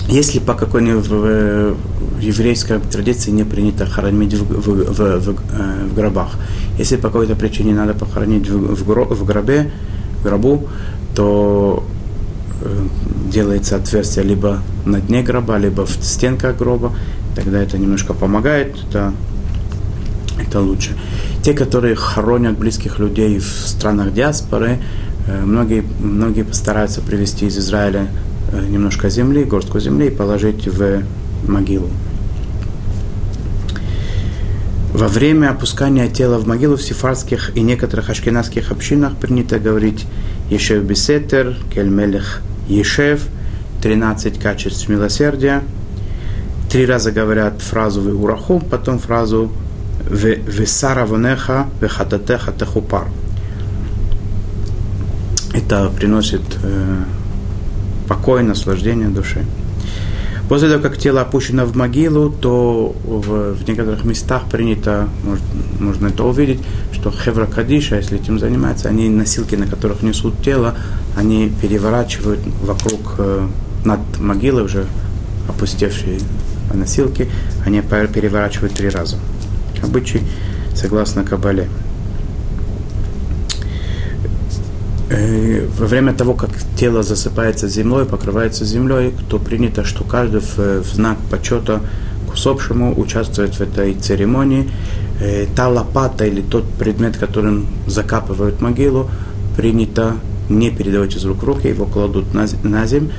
Если 0.08 0.40
по 0.40 0.54
какой-нибудь 0.54 1.08
в 1.08 1.76
еврейской 2.22 2.80
традиции 2.80 3.32
не 3.32 3.44
принято 3.44 3.86
хоронить 3.86 4.34
в, 4.34 4.44
в, 4.44 4.94
в, 4.94 5.20
в, 5.20 5.30
э, 5.30 5.88
в 5.90 5.96
гробах, 5.96 6.36
если 6.78 6.96
по 6.96 7.08
какой-то 7.08 7.36
причине 7.36 7.74
надо 7.74 7.94
похоронить 7.94 8.48
в, 8.48 8.76
в, 8.76 9.16
в 9.16 9.26
гробе, 9.26 9.72
в 10.20 10.24
гробу, 10.24 10.68
то 11.16 11.84
э, 11.90 11.95
делается 13.32 13.76
отверстие 13.76 14.26
либо 14.26 14.62
на 14.86 15.00
дне 15.00 15.22
гроба, 15.24 15.58
либо 15.58 15.86
в 15.86 15.92
стенках 16.02 16.58
гроба, 16.58 16.94
тогда 17.36 17.62
это 17.62 17.78
немножко 17.78 18.14
помогает, 18.14 18.76
это, 18.90 19.14
это 20.40 20.60
лучше. 20.62 20.98
Те, 21.44 21.54
которые 21.54 21.96
хоронят 21.96 22.58
близких 22.58 23.00
людей 23.00 23.40
в 23.40 23.68
странах 23.68 24.14
диаспоры, 24.14 24.80
э, 25.28 25.44
многие, 25.44 25.84
многие 26.00 26.44
постараются 26.44 27.02
привезти 27.02 27.48
из 27.48 27.58
Израиля 27.58 28.08
э, 28.52 28.66
немножко 28.66 29.10
земли, 29.10 29.44
горстку 29.44 29.80
земли 29.80 30.08
и 30.08 30.12
положить 30.12 30.68
в 30.68 31.04
могилу. 31.48 31.90
Во 34.94 35.10
время 35.10 35.50
опускания 35.50 36.08
тела 36.08 36.38
в 36.38 36.48
могилу 36.48 36.78
в 36.78 36.82
сефарских 36.82 37.52
и 37.58 37.60
некоторых 37.60 38.10
ашкенадских 38.10 38.72
общинах 38.72 39.18
принято 39.18 39.60
говорить 39.60 40.06
«Ешев 40.50 40.84
бесетер», 40.84 41.58
«Кельмелех 41.74 42.42
Ешев», 42.68 43.28
13 43.82 44.40
качеств 44.40 44.90
милосердия. 44.90 45.62
Три 46.70 46.86
раза 46.86 47.12
говорят 47.12 47.62
фразу 47.62 48.02
«Веурахум», 48.02 48.62
потом 48.62 49.00
фразу 49.00 49.52
«Весара 50.10 51.06
вонеха 51.06 51.68
вехататеха 51.82 52.52
техупар». 52.52 53.08
Это 55.54 55.90
приносит 55.90 56.42
э, 56.64 57.04
покой, 58.08 58.44
наслаждение 58.44 59.08
души. 59.08 59.46
После 60.48 60.70
того, 60.70 60.82
как 60.82 60.98
тело 60.98 61.22
опущено 61.22 61.66
в 61.66 61.76
могилу, 61.76 62.30
то 62.30 62.96
в, 63.04 63.56
в 63.56 63.68
некоторых 63.68 64.04
местах 64.04 64.44
принято, 64.50 65.10
может, 65.24 65.44
можно 65.80 66.08
это 66.08 66.24
увидеть, 66.24 66.60
что 66.92 67.10
Хевра 67.12 67.48
Кадиша, 67.48 67.96
если 67.96 68.20
этим 68.20 68.38
занимается, 68.38 68.90
они 68.90 69.10
носилки, 69.10 69.56
на 69.56 69.66
которых 69.66 70.04
несут 70.04 70.42
тело, 70.44 70.76
они 71.18 71.52
переворачивают 71.62 72.42
вокруг, 72.62 73.16
э, 73.18 73.48
над 73.86 74.00
могилой 74.20 74.64
уже 74.64 74.86
опустевшие 75.50 76.20
носилки, 76.74 77.28
они 77.66 77.82
переворачивают 77.82 78.74
три 78.74 78.90
раза. 78.90 79.18
Обычай 79.82 80.22
согласно 80.76 81.24
Кабале. 81.24 81.64
Э, 81.64 81.68
во 85.10 85.86
время 85.86 86.14
того, 86.14 86.34
как 86.34 86.50
тело 86.78 87.04
засыпается 87.04 87.68
землей, 87.68 88.06
покрывается 88.06 88.66
землей, 88.66 89.14
то 89.30 89.38
принято, 89.38 89.84
что 89.84 90.04
каждый 90.04 90.42
в, 90.42 90.58
в 90.58 90.86
знак 90.86 91.18
почета 91.30 91.82
к 92.28 92.34
усопшему 92.34 93.00
участвует 93.00 93.56
в 93.56 93.62
этой 93.62 93.94
церемонии. 93.94 94.70
Э, 95.20 95.46
та 95.56 95.70
лопата 95.70 96.26
или 96.26 96.42
тот 96.42 96.68
предмет, 96.74 97.18
которым 97.18 97.68
закапывают 97.88 98.62
могилу, 98.62 99.10
принято 99.56 100.16
не 100.50 100.72
передавать 100.72 101.16
из 101.16 101.24
рук 101.24 101.44
в 101.44 101.46
руки, 101.46 101.68
его 101.68 101.86
кладут 101.86 102.34
на, 102.34 102.48
на 102.64 102.86
землю, 102.86 103.12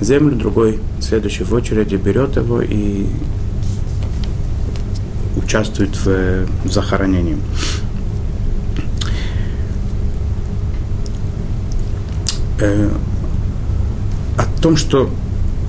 землю, 0.00 0.34
другой, 0.36 0.80
следующий 1.00 1.44
в 1.44 1.52
очереди, 1.52 1.96
берет 1.96 2.36
его 2.36 2.60
и 2.60 3.06
участвует 5.36 5.94
в, 5.96 6.46
в 6.64 6.72
захоронении. 6.72 7.36
Э, 12.60 12.88
о 14.36 14.60
том, 14.60 14.76
что 14.76 15.10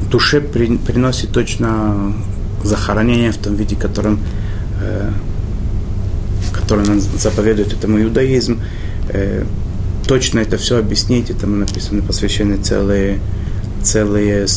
душе 0.10 0.42
при, 0.42 0.78
приносит 0.78 1.32
точно 1.32 2.14
захоронение 2.64 3.32
в 3.32 3.38
том 3.38 3.56
виде, 3.56 3.76
которым, 3.76 4.20
э, 4.82 5.12
который 6.54 6.86
нам 6.86 7.00
заповедует 7.00 7.74
этому 7.74 8.02
иудаизм, 8.02 8.60
э, 9.10 9.44
точно 10.08 10.40
это 10.40 10.58
все 10.58 10.78
объяснить, 10.78 11.30
этому 11.30 11.58
написаны 11.58 12.02
посвящены 12.02 12.58
целые, 12.58 13.20
целые 13.84 14.48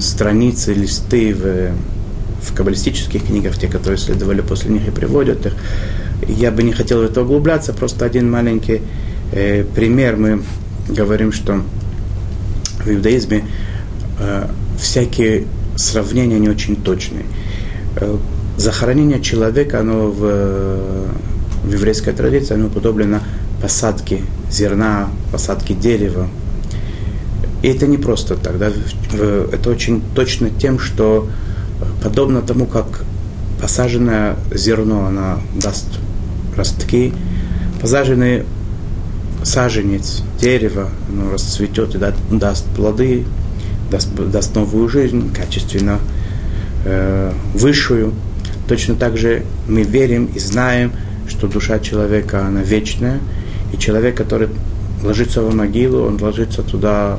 страницы, 0.00 0.74
листы 0.74 1.34
в, 1.34 1.72
в 2.42 2.54
каббалистических 2.54 3.24
книгах, 3.24 3.58
те, 3.58 3.68
которые 3.68 3.98
следовали 3.98 4.40
после 4.40 4.70
них 4.70 4.86
и 4.88 4.90
приводят 4.90 5.46
их. 5.46 5.54
Я 6.26 6.50
бы 6.50 6.62
не 6.62 6.72
хотел 6.72 7.00
в 7.00 7.04
это 7.04 7.22
углубляться, 7.22 7.72
просто 7.72 8.04
один 8.04 8.30
маленький 8.30 8.82
э, 9.32 9.64
пример. 9.64 10.16
Мы 10.16 10.42
говорим, 10.88 11.32
что 11.32 11.62
в 12.84 12.88
иудаизме 12.88 13.44
э, 14.18 14.48
всякие 14.80 15.44
сравнения 15.76 16.38
не 16.38 16.48
очень 16.48 16.76
точные. 16.76 17.24
Э, 17.96 18.16
захоронение 18.56 19.20
человека, 19.20 19.80
оно 19.80 20.08
в, 20.08 20.20
в 21.64 21.72
еврейской 21.72 22.12
традиции, 22.12 22.54
оно 22.54 22.68
подоблено 22.68 23.20
посадке 23.62 24.20
зерна, 24.50 25.08
посадке 25.32 25.74
дерева. 25.74 26.28
И 27.62 27.68
это 27.68 27.86
не 27.86 27.98
просто 27.98 28.36
так, 28.36 28.58
да? 28.58 28.70
это 29.52 29.70
очень 29.70 30.00
точно 30.14 30.48
тем, 30.50 30.78
что 30.78 31.28
подобно 32.02 32.40
тому, 32.40 32.66
как 32.66 33.04
посаженное 33.60 34.36
зерно, 34.54 35.06
оно 35.06 35.40
даст 35.60 35.86
ростки, 36.56 37.12
посаженный 37.80 38.44
саженец, 39.42 40.22
дерево, 40.40 40.88
оно 41.08 41.32
расцветет 41.32 41.94
и 41.94 41.98
даст 41.98 42.64
плоды, 42.76 43.24
даст, 43.90 44.14
даст 44.14 44.54
новую 44.54 44.88
жизнь, 44.88 45.32
качественно 45.34 45.98
э, 46.84 47.32
высшую. 47.54 48.12
Точно 48.68 48.94
так 48.94 49.16
же 49.16 49.44
мы 49.66 49.82
верим 49.82 50.26
и 50.34 50.38
знаем, 50.38 50.92
что 51.28 51.46
душа 51.46 51.78
человека, 51.78 52.46
она 52.46 52.62
вечная, 52.62 53.20
и 53.72 53.78
человек, 53.78 54.16
который 54.16 54.48
ложится 55.02 55.42
в 55.42 55.54
могилу, 55.54 56.06
он 56.06 56.20
ложится 56.20 56.62
туда, 56.62 57.18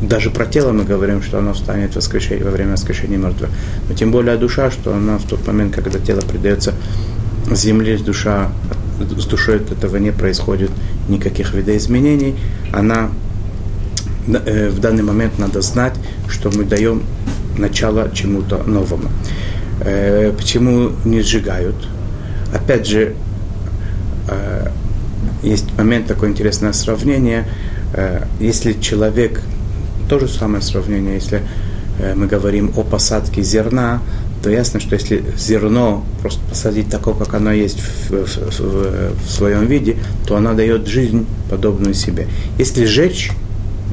даже 0.00 0.30
про 0.30 0.46
тело 0.46 0.72
мы 0.72 0.84
говорим, 0.84 1.22
что 1.22 1.38
оно 1.38 1.54
встанет 1.54 1.94
во 1.94 2.50
время 2.50 2.72
воскрешения 2.72 3.18
мертвых. 3.18 3.50
Но 3.88 3.94
тем 3.94 4.10
более 4.10 4.36
душа, 4.36 4.70
что 4.70 4.94
она 4.94 5.18
в 5.18 5.24
тот 5.24 5.46
момент, 5.46 5.74
когда 5.74 5.98
тело 5.98 6.20
предается 6.20 6.74
земле, 7.50 7.98
душа 7.98 8.50
с 8.98 9.26
душой 9.26 9.56
от 9.56 9.72
этого 9.72 9.96
не 9.96 10.10
происходит 10.10 10.70
никаких 11.08 11.54
видоизменений. 11.54 12.36
Она 12.72 13.10
э, 14.28 14.70
в 14.70 14.80
данный 14.80 15.02
момент 15.02 15.38
надо 15.38 15.60
знать, 15.60 15.94
что 16.28 16.50
мы 16.50 16.64
даем 16.64 17.02
начало 17.58 18.10
чему-то 18.12 18.62
новому. 18.64 19.08
Э, 19.80 20.32
почему 20.36 20.92
не 21.04 21.20
сжигают? 21.20 21.76
Опять 22.54 22.86
же, 22.86 23.14
э, 24.28 24.68
есть 25.42 25.76
момент 25.76 26.06
такое 26.06 26.30
интересное 26.30 26.72
сравнение. 26.72 27.46
Если 28.40 28.74
человек, 28.74 29.40
то 30.08 30.18
же 30.18 30.28
самое 30.28 30.60
сравнение, 30.60 31.14
если 31.14 31.40
мы 32.14 32.26
говорим 32.26 32.72
о 32.76 32.82
посадке 32.82 33.42
зерна, 33.42 34.02
то 34.42 34.50
ясно, 34.50 34.80
что 34.80 34.94
если 34.94 35.24
зерно 35.36 36.04
просто 36.20 36.40
посадить 36.48 36.88
такое, 36.88 37.14
как 37.14 37.34
оно 37.34 37.52
есть 37.52 37.80
в, 37.80 38.10
в, 38.10 38.60
в, 38.60 39.12
в 39.14 39.30
своем 39.30 39.66
виде, 39.66 39.96
то 40.26 40.36
оно 40.36 40.54
дает 40.54 40.86
жизнь, 40.86 41.26
подобную 41.50 41.94
себе. 41.94 42.28
Если 42.58 42.84
сжечь 42.84 43.30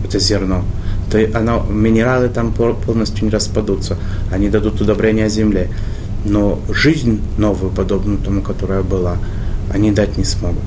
это 0.03 0.19
зерно, 0.19 0.63
то 1.09 1.19
оно, 1.33 1.65
минералы 1.69 2.29
там 2.29 2.53
полностью 2.53 3.25
не 3.25 3.29
распадутся, 3.29 3.97
они 4.31 4.49
дадут 4.49 4.81
удобрение 4.81 5.29
земле. 5.29 5.69
Но 6.25 6.59
жизнь 6.69 7.21
новую, 7.37 7.71
подобную 7.71 8.17
тому, 8.17 8.41
которая 8.41 8.81
была, 8.81 9.17
они 9.73 9.91
дать 9.91 10.17
не 10.17 10.23
смогут. 10.23 10.63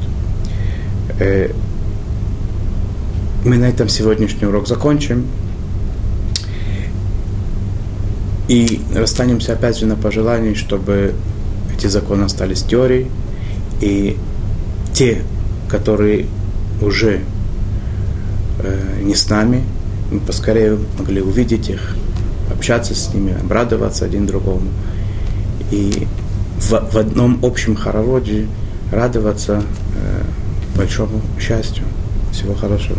Э, 1.19 1.51
мы 3.45 3.57
на 3.57 3.67
этом 3.67 3.89
сегодняшний 3.89 4.47
урок 4.47 4.69
закончим. 4.69 5.27
И 8.49 8.81
расстанемся 8.95 9.55
опять 9.55 9.79
же 9.79 9.87
на 9.87 9.97
пожелании, 9.97 10.55
чтобы 10.55 11.15
эти 11.77 11.89
законы 11.89 12.25
остались 12.25 12.63
теорией, 12.63 13.09
и 13.81 14.17
те, 14.93 15.23
которые 15.69 16.27
уже 16.81 17.21
э, 18.61 19.01
не 19.03 19.15
с 19.15 19.29
нами, 19.29 19.63
мы 20.11 20.21
поскорее 20.21 20.79
могли 20.99 21.21
увидеть 21.21 21.69
их, 21.69 21.97
общаться 22.53 22.95
с 22.95 23.13
ними, 23.13 23.37
обрадоваться 23.39 24.05
один 24.05 24.27
другому. 24.27 24.69
И 25.71 26.07
в, 26.59 26.71
в 26.71 26.97
одном 26.97 27.41
общем 27.43 27.75
хороводе 27.77 28.47
радоваться 28.93 29.63
э, 29.97 30.23
большому 30.77 31.21
счастью. 31.41 31.85
Всего 32.33 32.55
хорошего. 32.55 32.99